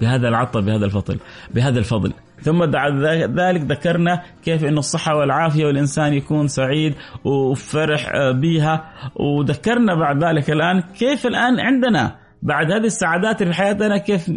بهذا 0.00 0.28
العطاء 0.28 0.62
بهذا 0.62 0.84
الفضل 0.84 1.18
بهذا 1.54 1.78
الفضل. 1.78 2.12
ثم 2.42 2.66
بعد 2.66 2.92
ذلك 3.38 3.60
ذكرنا 3.60 4.22
كيف 4.44 4.64
أن 4.64 4.78
الصحة 4.78 5.16
والعافية 5.16 5.66
والإنسان 5.66 6.12
يكون 6.12 6.48
سعيد 6.48 6.94
وفرح 7.24 8.12
بها 8.30 8.84
وذكرنا 9.16 9.94
بعد 9.94 10.24
ذلك 10.24 10.50
الآن 10.50 10.80
كيف 10.80 11.26
الآن 11.26 11.60
عندنا 11.60 12.16
بعد 12.42 12.72
هذه 12.72 12.86
السعادات 12.86 13.42
في 13.42 13.52
حياتنا 13.52 13.98
كيف 13.98 14.32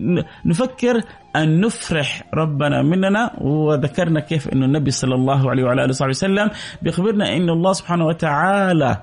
نفكر 0.46 1.02
أن 1.36 1.62
نفرح 1.62 2.24
ربنا 2.34 2.82
مننا. 2.82 3.32
وذكرنا 3.42 4.20
كيف 4.20 4.48
أن 4.48 4.64
النبي 4.64 4.92
صلى 4.92 5.16
الله 5.16 5.50
عليه 5.50 5.64
وعلى 5.64 5.82
آله 5.82 5.90
وصحبه 5.90 6.10
وسلم 6.10 6.50
بيخبرنا 6.82 7.38
أن 7.38 7.50
الله 7.50 7.74
سبحانه 7.74 8.06
وتعالى 8.06 8.98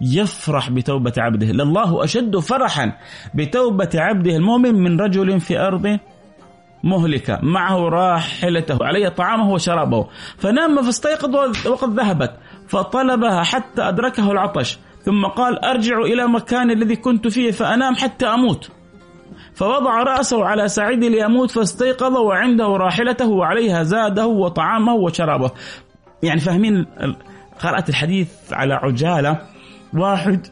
يفرح 0.00 0.70
بتوبة 0.70 1.12
عبده. 1.18 1.46
لله 1.46 2.04
أشد 2.04 2.36
فرحا 2.36 2.92
بتوبة 3.34 3.90
عبده 3.94 4.36
المؤمن 4.36 4.74
من 4.74 5.00
رجل 5.00 5.40
في 5.40 5.58
أرض 5.58 5.98
مهلكة. 6.84 7.38
معه 7.42 7.88
راحلته 7.88 8.78
عليه 8.80 9.08
طعامه 9.08 9.50
وشرابه. 9.50 10.08
فنام 10.38 10.82
فاستيقظ 10.82 11.36
وقد 11.66 12.00
ذهبت 12.00 12.30
فطلبها 12.68 13.42
حتى 13.42 13.82
أدركه 13.82 14.32
العطش. 14.32 14.78
ثم 15.02 15.26
قال 15.26 15.64
أرجع 15.64 15.98
إلى 15.98 16.26
مكان 16.28 16.70
الذي 16.70 16.96
كنت 16.96 17.28
فيه 17.28 17.50
فأنام 17.50 17.94
حتى 17.94 18.26
أموت. 18.26 18.70
فوضع 19.54 20.02
رأسه 20.02 20.44
على 20.44 20.68
سعيد 20.68 21.04
ليموت 21.04 21.50
فاستيقظ 21.50 22.16
وعنده 22.16 22.66
راحلته 22.66 23.28
وعليها 23.28 23.82
زاده 23.82 24.26
وطعامه 24.26 24.94
وشرابه. 24.94 25.50
يعني 26.22 26.40
فاهمين 26.40 26.86
قرأت 27.60 27.88
الحديث 27.88 28.28
على 28.52 28.74
عجالة؟ 28.74 29.38
واحد 29.94 30.46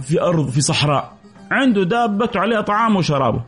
في 0.00 0.22
أرض 0.22 0.48
في 0.48 0.60
صحراء. 0.60 1.16
عنده 1.50 1.84
دابة 1.84 2.30
عليها 2.36 2.60
طعام 2.60 2.96
وشرابه. 2.96 3.40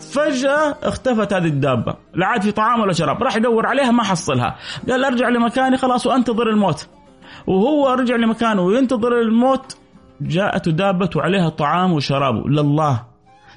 فجأة 0.00 0.76
اختفت 0.82 1.32
هذه 1.32 1.46
الدابة. 1.46 1.94
لا 2.14 2.26
عاد 2.26 2.42
في 2.42 2.52
طعام 2.52 2.80
ولا 2.80 2.92
شراب. 2.92 3.22
راح 3.22 3.36
يدور 3.36 3.66
عليها 3.66 3.90
ما 3.90 4.02
حصلها. 4.02 4.56
قال 4.90 5.04
أرجع 5.04 5.28
لمكاني 5.28 5.76
خلاص 5.76 6.06
وأنتظر 6.06 6.50
الموت. 6.50 6.88
وهو 7.46 7.88
رجع 7.88 8.16
لمكانه 8.16 8.62
وينتظر 8.62 9.20
الموت. 9.20 9.76
جاءته 10.20 10.70
دابة 10.70 11.10
عليها 11.16 11.48
طعام 11.48 11.92
وشراب. 11.92 12.46
لله 12.46 13.02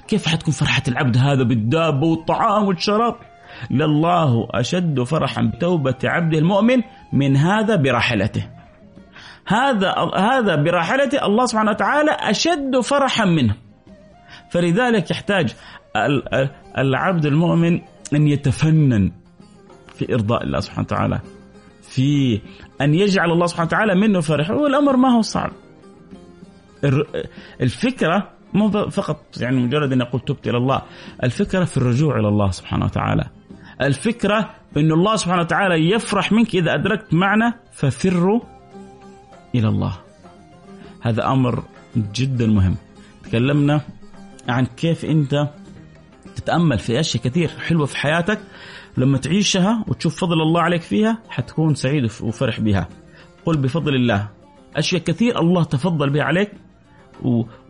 كيف 0.08 0.26
حتكون 0.26 0.54
فرحة 0.54 0.82
العبد 0.88 1.16
هذا 1.16 1.42
بالدابة 1.42 2.06
والطعام 2.06 2.64
والشراب؟ 2.64 3.14
لله 3.70 4.48
أشد 4.50 5.02
فرحا 5.02 5.42
بتوبة 5.42 5.94
عبده 6.04 6.38
المؤمن 6.38 6.82
من 7.12 7.36
هذا 7.36 7.76
براحلته 7.76 8.57
هذا 9.48 9.94
هذا 10.16 10.62
براحلته 10.62 11.26
الله 11.26 11.46
سبحانه 11.46 11.70
وتعالى 11.70 12.10
أشد 12.10 12.80
فرحا 12.80 13.24
منه. 13.24 13.54
فلذلك 14.50 15.10
يحتاج 15.10 15.54
العبد 16.78 17.26
المؤمن 17.26 17.80
أن 18.14 18.28
يتفنن 18.28 19.12
في 19.94 20.14
إرضاء 20.14 20.44
الله 20.44 20.60
سبحانه 20.60 20.86
وتعالى 20.86 21.20
في 21.82 22.40
أن 22.80 22.94
يجعل 22.94 23.30
الله 23.30 23.46
سبحانه 23.46 23.66
وتعالى 23.66 23.94
منه 23.94 24.20
فرح 24.20 24.50
والأمر 24.50 24.96
ما 24.96 25.16
هو 25.16 25.20
صعب. 25.20 25.50
الفكرة 27.60 28.30
مو 28.54 28.70
فقط 28.70 29.40
يعني 29.40 29.56
مجرد 29.56 29.92
أن 29.92 30.00
أقول 30.00 30.20
تبت 30.20 30.48
إلى 30.48 30.56
الله 30.56 30.82
الفكرة 31.22 31.64
في 31.64 31.76
الرجوع 31.76 32.18
إلى 32.18 32.28
الله 32.28 32.50
سبحانه 32.50 32.84
وتعالى. 32.84 33.24
الفكرة 33.82 34.50
أن 34.76 34.92
الله 34.92 35.16
سبحانه 35.16 35.42
وتعالى 35.42 35.90
يفرح 35.90 36.32
منك 36.32 36.54
إذا 36.54 36.74
أدركت 36.74 37.14
معنى 37.14 37.54
ففروا 37.72 38.40
إلى 39.54 39.68
الله. 39.68 39.98
هذا 41.00 41.26
أمر 41.26 41.62
جدا 41.96 42.46
مهم. 42.46 42.76
تكلمنا 43.24 43.80
عن 44.48 44.66
كيف 44.66 45.04
أنت 45.04 45.48
تتأمل 46.36 46.78
في 46.78 47.00
أشياء 47.00 47.24
كثير 47.24 47.48
حلوة 47.48 47.86
في 47.86 47.96
حياتك. 47.96 48.40
لما 48.96 49.18
تعيشها 49.18 49.84
وتشوف 49.88 50.20
فضل 50.20 50.42
الله 50.42 50.60
عليك 50.60 50.82
فيها 50.82 51.18
حتكون 51.28 51.74
سعيد 51.74 52.04
وفرح 52.04 52.60
بها. 52.60 52.88
قل 53.46 53.56
بفضل 53.56 53.94
الله. 53.94 54.28
أشياء 54.76 55.02
كثير 55.02 55.40
الله 55.40 55.64
تفضل 55.64 56.10
بها 56.10 56.22
عليك 56.22 56.52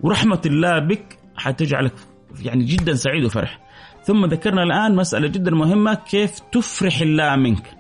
ورحمة 0.03 0.43
الله 0.47 0.79
بك 0.79 1.19
حتجعلك 1.37 1.95
يعني 2.43 2.65
جدا 2.65 2.95
سعيد 2.95 3.25
وفرح. 3.25 3.61
ثم 4.05 4.27
ذكرنا 4.27 4.63
الآن 4.63 4.97
مسألة 4.97 5.29
جدا 5.29 5.51
مهمة 5.51 5.95
كيف 5.95 6.41
تفرح 6.53 7.01
الله 7.01 7.37
منك؟ 7.37 7.78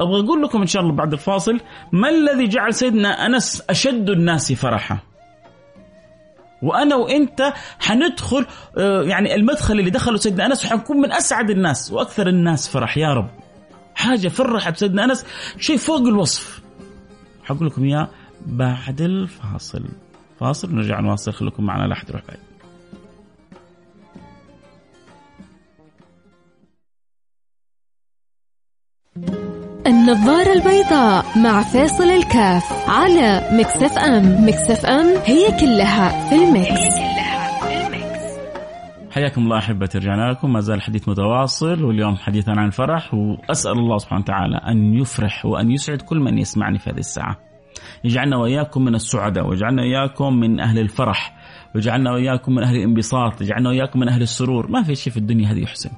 أبغى 0.00 0.20
أقول 0.20 0.42
لكم 0.42 0.60
إن 0.60 0.66
شاء 0.66 0.82
الله 0.82 0.94
بعد 0.94 1.12
الفاصل 1.12 1.60
ما 1.92 2.08
الذي 2.08 2.48
جعل 2.48 2.74
سيدنا 2.74 3.26
أنس 3.26 3.62
أشد 3.70 4.10
الناس 4.10 4.52
فرحا؟ 4.52 4.98
وأنا 6.62 6.96
وأنت 6.96 7.52
حندخل 7.78 8.46
آه، 8.78 9.02
يعني 9.02 9.34
المدخل 9.34 9.78
اللي 9.78 9.90
دخله 9.90 10.16
سيدنا 10.16 10.46
أنس 10.46 10.64
وحنكون 10.64 10.96
من 10.96 11.12
أسعد 11.12 11.50
الناس 11.50 11.92
وأكثر 11.92 12.28
الناس 12.28 12.68
فرح. 12.68 12.98
يا 12.98 13.14
رب. 13.14 13.30
حاجة 13.94 14.28
فرحت 14.28 14.76
سيدنا 14.76 15.04
أنس 15.04 15.26
شيء 15.58 15.76
فوق 15.76 16.00
الوصف. 16.00 16.62
حقول 17.44 17.66
لكم 17.66 17.84
اياه 17.84 18.08
بعد 18.46 19.00
الفاصل. 19.00 19.84
فاصل 20.40 20.74
نرجع 20.74 21.00
نواصل. 21.00 21.32
خليكم 21.32 21.64
معنا 21.64 21.86
لا 21.86 21.92
أحد 21.92 22.08
يروح 22.08 22.22
بعيد. 22.28 22.53
النظارة 30.04 30.52
البيضاء 30.52 31.24
مع 31.38 31.62
فيصل 31.62 32.04
الكاف 32.04 32.88
على 32.88 33.48
Mix 33.52 33.98
FM. 33.98 34.48
Mix 34.48 34.86
FM 34.86 35.06
هي 35.24 35.60
كلها 35.60 36.28
في 36.28 36.34
ال 36.34 36.46
mix, 36.46 36.94
حياكم 39.10 39.42
الله 39.42 39.58
أحبتي 39.58 39.98
رجعنا 39.98 40.30
لكم 40.30 40.52
ما 40.52 40.60
زال 40.60 40.76
الحديث 40.76 41.08
متواصل 41.08 41.84
واليوم 41.84 42.16
حديثنا 42.16 42.60
عن 42.60 42.66
الفرح 42.66 43.14
وأسأل 43.14 43.72
الله 43.72 43.98
سبحانه 43.98 44.22
وتعالى 44.22 44.56
أن 44.56 44.94
يفرح 44.94 45.46
وأن 45.46 45.70
يسعد 45.70 46.02
كل 46.02 46.18
من 46.18 46.38
يسمعني 46.38 46.78
في 46.78 46.90
هذه 46.90 46.98
الساعة. 46.98 47.36
يجعلنا 48.04 48.36
وإياكم 48.36 48.84
من 48.84 48.94
السعداء 48.94 49.46
ويجعلنا 49.46 49.82
وإياكم 49.82 50.34
من 50.34 50.60
أهل 50.60 50.78
الفرح 50.78 51.36
ويجعلنا 51.74 52.12
وإياكم 52.12 52.54
من 52.54 52.62
أهل 52.62 52.76
الانبساط 52.76 53.42
يجعلنا 53.42 53.68
وإياكم 53.68 54.00
من 54.00 54.08
أهل 54.08 54.22
السرور. 54.22 54.70
ما 54.70 54.82
في 54.82 54.94
شيء 54.94 55.12
في 55.12 55.18
الدنيا 55.18 55.52
هذه 55.52 55.62
يحسن. 55.62 55.90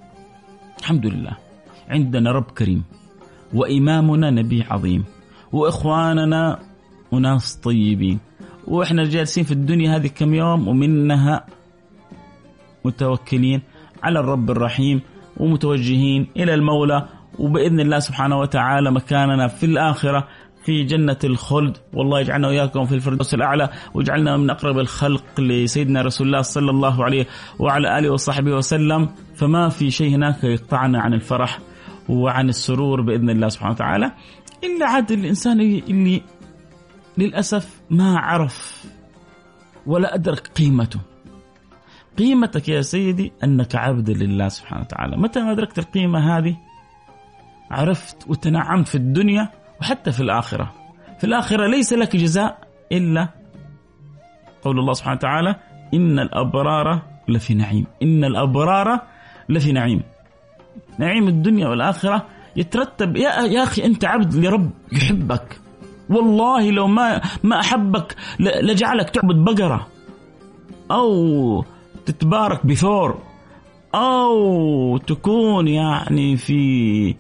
الحمد 0.79 1.07
لله. 1.07 1.37
عندنا 1.89 2.33
رب 2.33 2.51
كريم. 2.51 2.85
وإمامنا 3.55 4.31
نبي 4.31 4.65
عظيم 4.71 5.05
وإخواننا 5.53 6.59
أناس 7.13 7.57
طيبين 7.57 8.19
وإحنا 8.67 9.05
جالسين 9.05 9.45
في 9.45 9.53
الدنيا 9.53 9.97
هذه 9.97 10.07
كم 10.07 10.35
يوم 10.35 10.69
ومنها 10.69 11.47
متوكلين 12.85 13.63
على 14.03 14.21
الرب 14.21 14.51
الرحيم 14.51 15.01
ومتوجهين 15.37 16.27
إلى 16.37 16.55
المولى 16.55 17.09
وبإذن 17.39 17.81
الله 17.81 17.99
سبحانه 17.99 18.39
وتعالى 18.39 18.91
مكاننا 18.91 19.49
في 19.49 19.67
الآخرة 19.67 20.29
في 20.65 20.85
جنة 20.85 21.17
الخلد. 21.25 21.77
والله 21.93 22.21
يجعلنا 22.21 22.49
وإياكم 22.49 22.85
في 22.85 22.95
الفردوس 22.95 23.35
الأعلى 23.35 23.69
واجعلنا 23.95 24.37
من 24.37 24.51
أقرب 24.51 24.79
الخلق 24.79 25.41
لسيدنا 25.41 26.03
رسول 26.03 26.27
الله 26.27 26.41
صلى 26.41 26.71
الله 26.71 27.05
عليه 27.05 27.27
وعلى 27.59 27.99
آله 27.99 28.11
وصحبه 28.11 28.53
وسلم 28.53 29.09
فما 29.35 29.69
في 29.69 29.91
شيء 29.91 30.15
هناك 30.15 30.45
يقطعنا 30.45 31.01
عن 31.01 31.15
الفرح. 31.15 31.59
وعن 32.09 32.49
السرور 32.49 33.01
بإذن 33.01 33.31
الله 33.31 33.49
سبحانه 33.49 33.73
وتعالى 33.73 34.13
إلا 34.65 34.87
عاد 34.87 35.13
الإنسان 35.13 35.61
اللي 35.61 36.23
للأسف 37.19 37.81
ما 37.91 38.19
عرف 38.19 38.87
ولا 39.87 40.15
أدرك 40.15 40.47
قيمته. 40.47 41.01
قيمتك 42.19 42.69
يا 42.69 42.81
سيدي 42.81 43.33
أنك 43.45 43.77
عبد 43.77 44.11
لله 44.11 44.49
سبحانه 44.49 44.83
وتعالى، 44.83 45.17
متى 45.17 45.41
ما 45.41 45.53
أدركت 45.53 45.79
القيمة 45.79 46.39
هذه 46.39 46.57
عرفت 47.71 48.29
وتنعمت 48.29 48.89
في 48.89 48.95
الدنيا 48.95 49.49
وحتى 49.81 50.13
في 50.13 50.21
الآخرة. 50.21 50.75
في 51.19 51.25
الآخرة 51.25 51.67
ليس 51.67 51.93
لك 51.93 52.17
جزاء 52.17 52.59
إلا 52.93 53.29
قول 54.63 54.79
الله 54.79 54.93
سبحانه 54.93 55.17
وتعالى: 55.17 55.57
إن 55.95 56.19
الأبرار 56.19 57.03
لفي 57.29 57.55
نعيم، 57.55 57.87
إن 58.03 58.25
الأبرار 58.25 59.01
لفي 59.49 59.73
نعيم. 59.73 60.03
نعيم 60.99 61.29
الدنيا 61.29 61.69
والآخرة 61.69 62.27
يترتب 62.57 63.17
يا, 63.17 63.31
يا 63.31 63.63
أخي 63.63 63.85
أنت 63.85 64.05
عبد 64.05 64.35
لرب 64.35 64.71
يحبك. 64.93 65.61
والله 66.09 66.71
لو 66.71 66.87
ما 66.87 67.21
ما 67.43 67.61
أحبك 67.61 68.17
لجعلك 68.41 69.11
تعبد 69.11 69.37
بقرة. 69.37 69.87
أو 70.91 71.65
تتبارك 72.07 72.67
بثور. 72.67 73.19
أو 73.95 74.97
تكون 74.97 75.69
يعني 75.69 76.37
في 76.37 77.15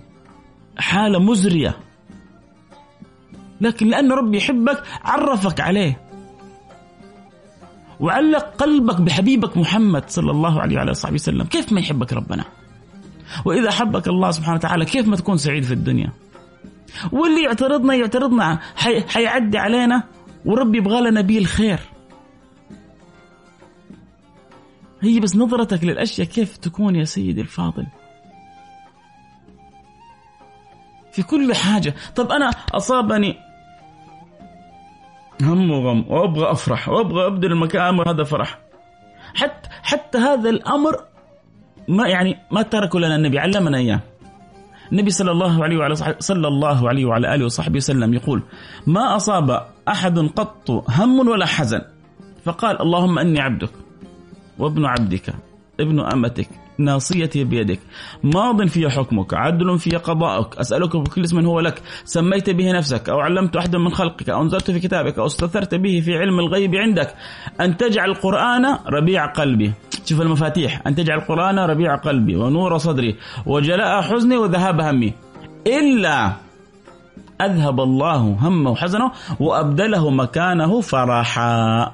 حالة 0.79 1.19
مزرية. 1.19 1.77
لكن 3.61 3.87
لأن 3.87 4.12
ربي 4.12 4.37
يحبك 4.37 4.83
عرفك 5.05 5.61
عليه. 5.61 6.01
وعلق 8.01 8.55
قلبك 8.59 9.01
بحبيبك 9.01 9.57
محمد 9.57 10.11
صلى 10.11 10.31
الله 10.31 10.61
عليه 10.61 10.77
وعلى 10.77 10.95
صحبه 10.95 11.15
وسلم. 11.15 11.45
كيف 11.45 11.73
ما 11.73 11.81
يحبك 11.81 12.12
ربنا؟ 12.12 12.45
وإذا 13.45 13.71
حبك 13.71 14.09
الله 14.09 14.31
سبحانه 14.31 14.57
وتعالى 14.57 14.85
كيف 14.85 15.09
ما 15.09 15.17
تكون 15.17 15.37
سعيد 15.37 15.62
في 15.62 15.75
الدنيا؟ 15.75 16.12
واللي 17.12 17.43
يعترضنا 17.43 17.95
يعترضنا 17.95 18.61
حي... 18.77 19.01
حيعدي 19.01 19.59
علينا 19.59 20.03
وربي 20.45 20.79
يبغى 20.79 21.01
لنا 21.01 21.21
بيه 21.21 21.39
الخير. 21.39 21.81
هي 25.01 25.21
بس 25.21 25.37
نظرتك 25.37 25.85
للأشياء 25.85 26.27
كيف 26.27 26.57
تكون 26.57 26.97
يا 26.97 27.05
سيدي 27.05 27.41
الفاضل. 27.41 27.87
في 31.12 31.23
كل 31.23 31.55
حاجة. 31.55 31.95
طب 32.17 32.33
أنا 32.33 32.51
أصابني 32.75 33.37
هم 35.43 35.71
وغم 35.71 36.05
وأبغى 36.09 36.53
أفرح 36.53 36.89
وأبغى 36.89 37.27
أبدل 37.27 37.53
المكان 37.53 38.09
هذا 38.09 38.25
فرح. 38.25 38.59
حتى 39.35 39.69
حتى 39.83 40.19
هذا 40.19 40.51
الأمر 40.51 41.05
ما 41.88 42.09
يعني 42.09 42.37
ما 42.51 42.62
تركه 42.62 43.01
لنا 43.01 43.16
النبي 43.16 43.38
علمنا 43.38 43.79
إياه. 43.79 44.01
النبي 44.92 45.11
صلى 45.11 45.31
الله 45.31 45.64
عليه 45.64 45.77
وعلى 45.77 45.94
صلى 46.18 46.49
الله 46.49 46.88
عليه 46.88 47.05
وعلى 47.05 47.35
آله 47.35 47.44
وصحبه 47.44 47.77
وسلم 47.77 48.14
يقول: 48.14 48.42
ما 48.87 49.16
أصاب 49.16 49.66
أحد 49.88 50.18
قط 50.18 50.70
هم 50.70 51.29
ولا 51.29 51.46
حزن؟ 51.46 51.83
فقال 52.44 52.81
اللهم 52.83 53.18
إني 53.18 53.40
عبدك 53.40 53.70
وابن 54.59 54.85
عبدك 54.85 55.35
ابن 55.81 56.01
أمتك 56.01 56.49
ناصيتي 56.79 57.45
بيدك. 57.45 57.81
ماض 58.25 58.67
في 58.67 58.91
حكمك 58.91 59.35
عدل 59.35 59.79
في 59.79 59.91
قضاءك. 59.97 60.59
أسألك 60.59 60.97
بكل 60.97 61.25
اسم 61.25 61.47
هو 61.47 61.61
لك. 61.61 61.83
سميت 62.05 62.51
به 62.51 62.73
نفسك 62.73 63.09
أو 63.09 63.21
علمت 63.21 63.57
أحدا 63.57 63.79
من 63.79 63.91
خلقك 63.91 64.29
أو 64.31 64.43
أنزلت 64.43 64.71
في 64.71 64.81
كتابك 64.81 65.19
أو 65.19 65.27
استثرت 65.27 65.75
به 65.75 66.01
في 66.01 66.19
علم 66.19 66.39
الغيب 66.39 66.75
عندك. 66.75 67.15
أن 67.61 67.77
تجعل 67.77 68.11
القرآن 68.11 68.79
ربيع 68.87 69.27
قلبي. 69.27 69.73
شوف 70.05 70.21
المفاتيح. 70.21 70.83
أن 70.87 70.95
تجعل 70.95 71.19
القرآن 71.19 71.59
ربيع 71.59 71.97
قلبي 71.97 72.37
ونور 72.37 72.79
صدري 72.79 73.17
وجلاء 73.47 74.03
حزني 74.03 74.37
وذهاب 74.37 74.81
همي. 74.81 75.12
إلا 75.67 76.33
أذهب 77.41 77.81
الله 77.81 78.39
همه 78.41 78.71
وحزنه 78.71 79.12
وأبدله 79.41 80.11
مكانه 80.11 80.81
فرحا. 80.81 81.93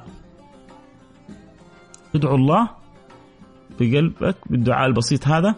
ادعو 2.15 2.35
الله 2.35 2.82
في 3.83 3.97
قلبك 3.97 4.37
بالدعاء 4.51 4.87
البسيط 4.87 5.29
هذا 5.29 5.55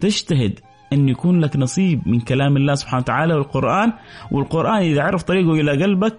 تجتهد 0.00 0.60
أن 0.92 1.08
يكون 1.08 1.40
لك 1.40 1.56
نصيب 1.56 2.08
من 2.08 2.20
كلام 2.20 2.56
الله 2.56 2.74
سبحانه 2.74 3.02
وتعالى 3.02 3.34
والقرآن 3.34 3.92
والقرآن 4.30 4.82
إذا 4.82 5.02
عرف 5.02 5.22
طريقه 5.22 5.52
إلى 5.52 5.82
قلبك 5.84 6.18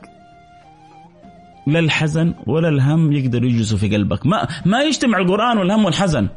لا 1.68 1.80
الحزن 1.80 2.34
ولا 2.48 2.70
الهم 2.70 3.12
يقدر 3.12 3.44
يجلسوا 3.44 3.78
في 3.78 3.96
قلبك. 3.96 4.26
ما 4.26 4.48
ما 4.66 4.82
يجتمع 4.82 5.18
القرآن 5.18 5.58
والهم 5.58 5.86
والحزن. 5.86 6.30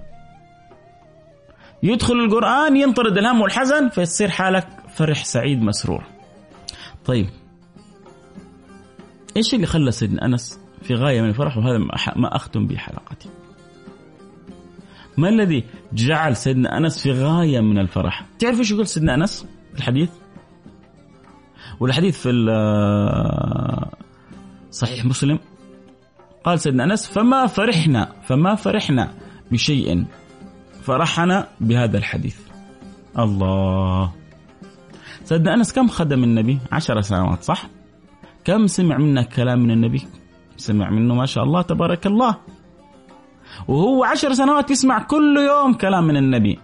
يدخل 1.82 2.14
القرآن 2.14 2.76
ينطرد 2.76 3.18
الهم 3.18 3.40
والحزن 3.40 3.88
فيصير 3.88 4.28
حالك 4.28 4.68
فرح 4.94 5.24
سعيد 5.24 5.62
مسرور. 5.62 6.04
طيب. 7.04 7.26
إيش 9.36 9.54
اللي 9.54 9.66
خلى 9.66 9.90
سيدنا 9.90 10.24
أنس 10.24 10.60
في 10.82 10.94
غاية 10.94 11.20
من 11.20 11.28
الفرح؟ 11.28 11.56
وهذا 11.56 11.78
ما 12.16 12.36
أختم 12.36 12.66
به 12.66 12.76
حلقتي. 12.76 13.28
ما 15.16 15.28
الذي 15.28 15.64
جعل 15.92 16.36
سيدنا 16.36 16.78
أنس 16.78 17.02
في 17.02 17.12
غاية 17.12 17.60
من 17.60 17.78
الفرح؟ 17.78 18.26
تعرف 18.38 18.58
إيش 18.58 18.70
يقول 18.70 18.86
سيدنا 18.86 19.14
أنس 19.14 19.46
في 19.72 19.78
الحديث؟ 19.78 20.10
والحديث 21.80 22.18
في 22.18 22.30
صحيح 24.70 25.04
مسلم. 25.04 25.38
قال 26.44 26.60
سيدنا 26.60 26.84
أنس 26.84 27.06
فما 27.06 27.46
فرحنا 27.46 28.12
فما 28.22 28.54
فرحنا 28.54 29.14
بشيء 29.52 30.04
فرحنا 30.82 31.48
بهذا 31.60 31.98
الحديث. 31.98 32.38
الله. 33.18 34.12
سيدنا 35.24 35.54
أنس 35.54 35.72
كم 35.72 35.88
خدم 35.88 36.24
النبي؟ 36.24 36.58
عشر 36.72 37.00
سنوات 37.00 37.42
صح؟ 37.42 37.66
كم 38.44 38.66
سمع 38.66 38.98
منا 38.98 39.22
كلام 39.22 39.58
من 39.58 39.70
النبي؟ 39.70 40.06
سمع 40.56 40.90
منه 40.90 41.14
ما 41.14 41.26
شاء 41.26 41.44
الله 41.44 41.62
تبارك 41.62 42.06
الله. 42.06 42.36
وهو 43.68 44.04
عشر 44.04 44.32
سنوات 44.32 44.70
يسمع 44.70 45.02
كل 45.02 45.36
يوم 45.48 45.74
كلام 45.74 46.04
من 46.04 46.16
النبي. 46.16 46.58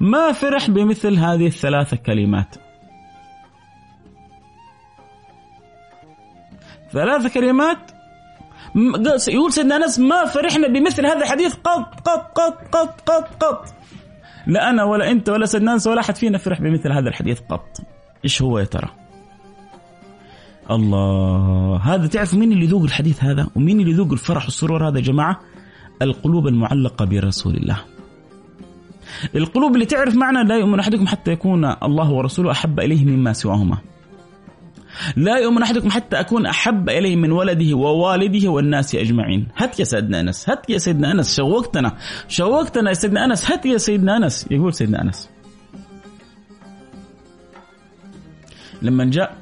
ما 0.00 0.32
فرح 0.32 0.70
بمثل 0.70 1.18
هذه 1.18 1.46
الثلاثة 1.46 1.96
كلمات. 1.96 2.54
ثلاث 6.92 7.34
كلمات؟ 7.34 7.78
يقول 9.28 9.52
سيدنا 9.52 9.76
أنس 9.76 9.98
ما 9.98 10.24
فرحنا 10.24 10.68
بمثل 10.68 11.06
هذا 11.06 11.22
الحديث 11.22 11.54
قط 11.54 12.08
قط 12.08 12.38
قط 12.38 12.76
قط 12.76 13.10
قط 13.10 13.44
قط. 13.44 13.74
لا 14.46 14.70
أنا 14.70 14.84
ولا 14.84 15.10
أنت 15.10 15.28
ولا 15.28 15.46
سيدنا 15.46 15.72
أنس 15.72 15.86
ولا 15.86 16.00
أحد 16.00 16.16
فينا 16.16 16.38
فرح 16.38 16.60
بمثل 16.60 16.92
هذا 16.92 17.08
الحديث 17.08 17.40
قط. 17.40 17.78
إيش 18.24 18.42
هو 18.42 18.58
يا 18.58 18.64
ترى؟ 18.64 18.88
الله 20.70 21.76
هذا 21.76 22.06
تعرف 22.06 22.34
مين 22.34 22.52
اللي 22.52 22.64
يذوق 22.64 22.82
الحديث 22.82 23.24
هذا؟ 23.24 23.48
ومين 23.56 23.80
اللي 23.80 23.90
يذوق 23.90 24.12
الفرح 24.12 24.44
والسرور 24.44 24.88
هذا 24.88 24.98
يا 24.98 25.02
جماعة؟ 25.02 25.40
القلوب 26.02 26.46
المعلقة 26.46 27.04
برسول 27.04 27.56
الله. 27.56 27.78
القلوب 29.34 29.74
اللي 29.74 29.86
تعرف 29.86 30.14
معنى 30.14 30.48
لا 30.48 30.56
يؤمن 30.56 30.80
أحدكم 30.80 31.06
حتى 31.06 31.32
يكون 31.32 31.64
الله 31.82 32.10
ورسوله 32.10 32.50
أحب 32.50 32.80
إليه 32.80 33.04
مما 33.04 33.32
سواهما. 33.32 33.78
لا 35.16 35.38
يؤمن 35.38 35.62
أحدكم 35.62 35.90
حتى 35.90 36.20
أكون 36.20 36.46
أحب 36.46 36.88
إليه 36.88 37.16
من 37.16 37.32
ولده 37.32 37.76
ووالده 37.76 38.48
والناس 38.48 38.94
أجمعين. 38.94 39.48
هات 39.56 39.80
يا 39.80 39.84
سيدنا 39.84 40.20
أنس 40.20 40.50
هات 40.50 40.70
يا 40.70 40.78
سيدنا 40.78 41.12
أنس 41.12 41.36
شوقتنا 41.36 41.96
شوقتنا 42.28 42.88
يا 42.88 42.94
سيدنا 42.94 43.24
أنس 43.24 43.50
هات 43.50 43.66
يا 43.66 43.78
سيدنا 43.78 44.16
أنس 44.16 44.46
يقول 44.50 44.74
سيدنا 44.74 45.02
أنس. 45.02 45.30
لما 48.82 49.04
جاء 49.04 49.36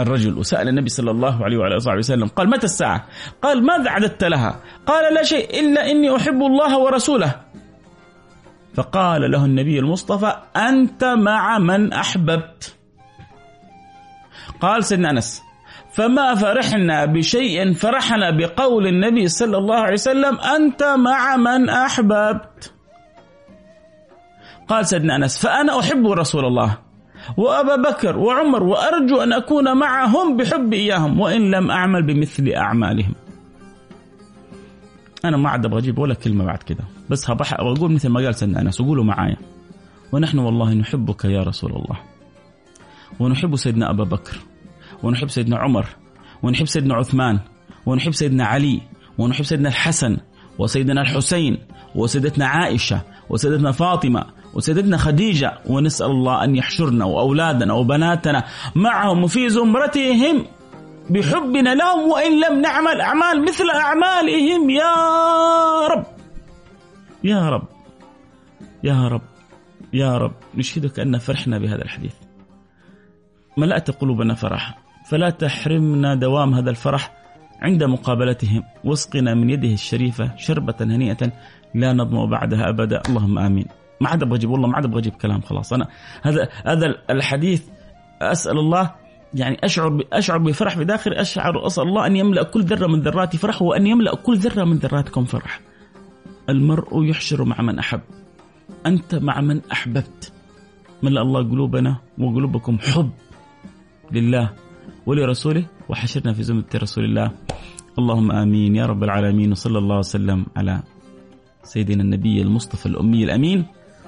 الرجل 0.00 0.38
وسأل 0.38 0.68
النبي 0.68 0.88
صلى 0.88 1.10
الله 1.10 1.44
عليه 1.44 1.56
وعلى 1.56 1.76
آله 1.76 1.98
وسلم 1.98 2.26
قال 2.26 2.50
متى 2.50 2.64
الساعة؟ 2.64 3.06
قال 3.42 3.66
ماذا 3.66 3.90
عددت 3.90 4.24
لها. 4.24 4.60
قال 4.86 5.14
لا 5.14 5.22
شيء 5.22 5.60
إلا 5.60 5.90
إني 5.90 6.16
أحب 6.16 6.42
الله 6.42 6.78
ورسوله. 6.78 7.34
فقال 8.74 9.30
له 9.30 9.44
النبي 9.44 9.78
المصطفى 9.78 10.36
أنت 10.56 11.04
مع 11.04 11.58
من 11.58 11.92
أحببت. 11.92 12.76
قال 14.60 14.84
سيدنا 14.84 15.10
أنس 15.10 15.42
فما 15.92 16.34
فرحنا 16.34 17.04
بشيء 17.04 17.72
فرحنا 17.72 18.30
بقول 18.30 18.86
النبي 18.86 19.28
صلى 19.28 19.58
الله 19.58 19.76
عليه 19.76 19.92
وسلم 19.92 20.40
أنت 20.40 20.82
مع 20.82 21.36
من 21.36 21.68
أحببت. 21.68 22.74
قال 24.68 24.86
سيدنا 24.86 25.16
أنس 25.16 25.38
فأنا 25.38 25.80
أحب 25.80 26.06
رسول 26.06 26.44
الله. 26.44 26.78
وأبا 27.36 27.90
بكر 27.90 28.18
وعمر 28.18 28.62
وأرجو 28.62 29.20
أن 29.20 29.32
أكون 29.32 29.76
معهم 29.78 30.36
بحب 30.36 30.72
إياهم 30.72 31.20
وإن 31.20 31.50
لم 31.50 31.70
أعمل 31.70 32.02
بمثل 32.02 32.48
أعمالهم. 32.48 33.14
أنا 35.24 35.36
ما 35.36 35.50
عاد 35.50 35.64
أبغى 35.64 35.78
أجيب 35.78 35.98
ولا 35.98 36.14
كلمة 36.14 36.44
بعد 36.44 36.58
كده 36.58 36.84
بس 37.10 37.30
هبح 37.30 37.54
أقول 37.54 37.92
مثل 37.92 38.08
ما 38.08 38.20
قال 38.20 38.34
سيدنا 38.34 38.60
أنس 38.60 38.80
وقولوا 38.80 39.04
معايا 39.04 39.36
ونحن 40.12 40.38
والله 40.38 40.74
نحبك 40.74 41.24
يا 41.24 41.42
رسول 41.42 41.70
الله 41.70 42.00
ونحب 43.20 43.56
سيدنا 43.56 43.90
أبا 43.90 44.04
بكر 44.04 44.36
ونحب 45.02 45.28
سيدنا 45.28 45.58
عمر 45.58 45.86
ونحب 46.42 46.66
سيدنا 46.66 46.94
عثمان 46.94 47.38
ونحب 47.86 48.12
سيدنا 48.12 48.44
علي 48.44 48.80
ونحب 49.18 49.44
سيدنا 49.44 49.68
الحسن 49.68 50.16
وسيدنا 50.58 51.00
الحسين 51.02 51.58
وسيدتنا 51.94 52.46
عائشة 52.46 53.00
وسيدتنا 53.30 53.72
فاطمة 53.72 54.24
وسيدتنا 54.54 54.96
خديجة 54.96 55.58
ونسأل 55.66 56.06
الله 56.06 56.44
أن 56.44 56.56
يحشرنا 56.56 57.04
وأولادنا 57.04 57.74
وبناتنا 57.74 58.44
معهم 58.74 59.26
في 59.26 59.48
زمرتهم 59.48 60.46
بحبنا 61.10 61.74
لهم 61.74 62.10
وإن 62.10 62.40
لم 62.40 62.60
نعمل 62.60 63.00
أعمال 63.00 63.42
مثل 63.42 63.64
أعمالهم 63.74 64.70
يا 64.70 64.94
رب 65.86 66.04
يا 67.24 67.48
رب 67.48 67.68
يا 68.84 69.08
رب 69.08 69.22
يا 69.92 70.18
رب 70.18 70.32
نشهدك 70.54 71.00
أن 71.00 71.18
فرحنا 71.18 71.58
بهذا 71.58 71.82
الحديث. 71.82 72.14
ملأت 73.56 73.90
قلوبنا 73.90 74.34
فرحا 74.34 74.74
فلا 75.10 75.30
تحرمنا 75.30 76.14
دوام 76.14 76.54
هذا 76.54 76.70
الفرح 76.70 77.12
عند 77.62 77.84
مقابلتهم. 77.84 78.62
واسقنا 78.84 79.34
من 79.34 79.50
يده 79.50 79.72
الشريفة 79.72 80.36
شربة 80.36 80.74
هنيئة 80.80 81.32
لا 81.74 81.92
نظمأ 81.92 82.26
بعدها 82.26 82.68
أبدا. 82.68 83.02
اللهم 83.08 83.38
آمين. 83.38 83.66
ما 84.02 84.08
عاد 84.08 84.22
أبغى 84.22 84.38
أجيب 84.38 84.50
والله 84.50 84.68
ما 84.68 84.76
عاد 84.76 84.84
أبغى 84.84 84.98
أجيب 84.98 85.12
كلام 85.12 85.40
خلاص 85.40 85.72
أنا 85.72 85.88
هذا 86.22 86.48
هذا 86.66 86.86
الحديث 87.10 87.62
أسأل 88.22 88.58
الله 88.58 88.90
يعني 89.34 89.56
أشعر 89.64 90.04
أشعر 90.12 90.38
بفرح 90.38 90.76
في 90.76 90.84
داخلي 90.84 91.20
أشعر 91.20 91.66
أسأل 91.66 91.84
الله 91.84 92.06
أن 92.06 92.16
يملأ 92.16 92.42
كل 92.42 92.62
ذرة 92.62 92.86
من 92.86 93.00
ذراتي 93.00 93.38
فرح 93.38 93.62
وأن 93.62 93.86
يملأ 93.86 94.14
كل 94.14 94.36
ذرة 94.36 94.64
من 94.64 94.76
ذراتكم 94.76 95.24
فرح. 95.24 95.60
المرء 96.48 97.04
يحشر 97.04 97.44
مع 97.44 97.62
من 97.62 97.78
أحب. 97.78 98.00
أنت 98.86 99.14
مع 99.14 99.40
من 99.40 99.60
أحببت. 99.72 100.32
ملأ 101.02 101.22
الله 101.22 101.50
قلوبنا 101.50 101.96
وقلوبكم 102.18 102.78
حب 102.78 103.10
لله 104.12 104.50
ولرسوله 105.06 105.64
وحشرنا 105.88 106.32
في 106.32 106.42
زمرة 106.42 106.68
رسول 106.74 107.04
الله. 107.04 107.30
اللهم 107.98 108.32
آمين 108.32 108.76
يا 108.76 108.86
رب 108.86 109.04
العالمين 109.04 109.52
وصلى 109.52 109.78
الله 109.78 109.98
وسلم 109.98 110.46
على 110.56 110.82
سيدنا 111.62 112.02
النبي 112.02 112.42
المصطفى 112.42 112.86
الأمي 112.86 113.24
الأمين. 113.24 113.66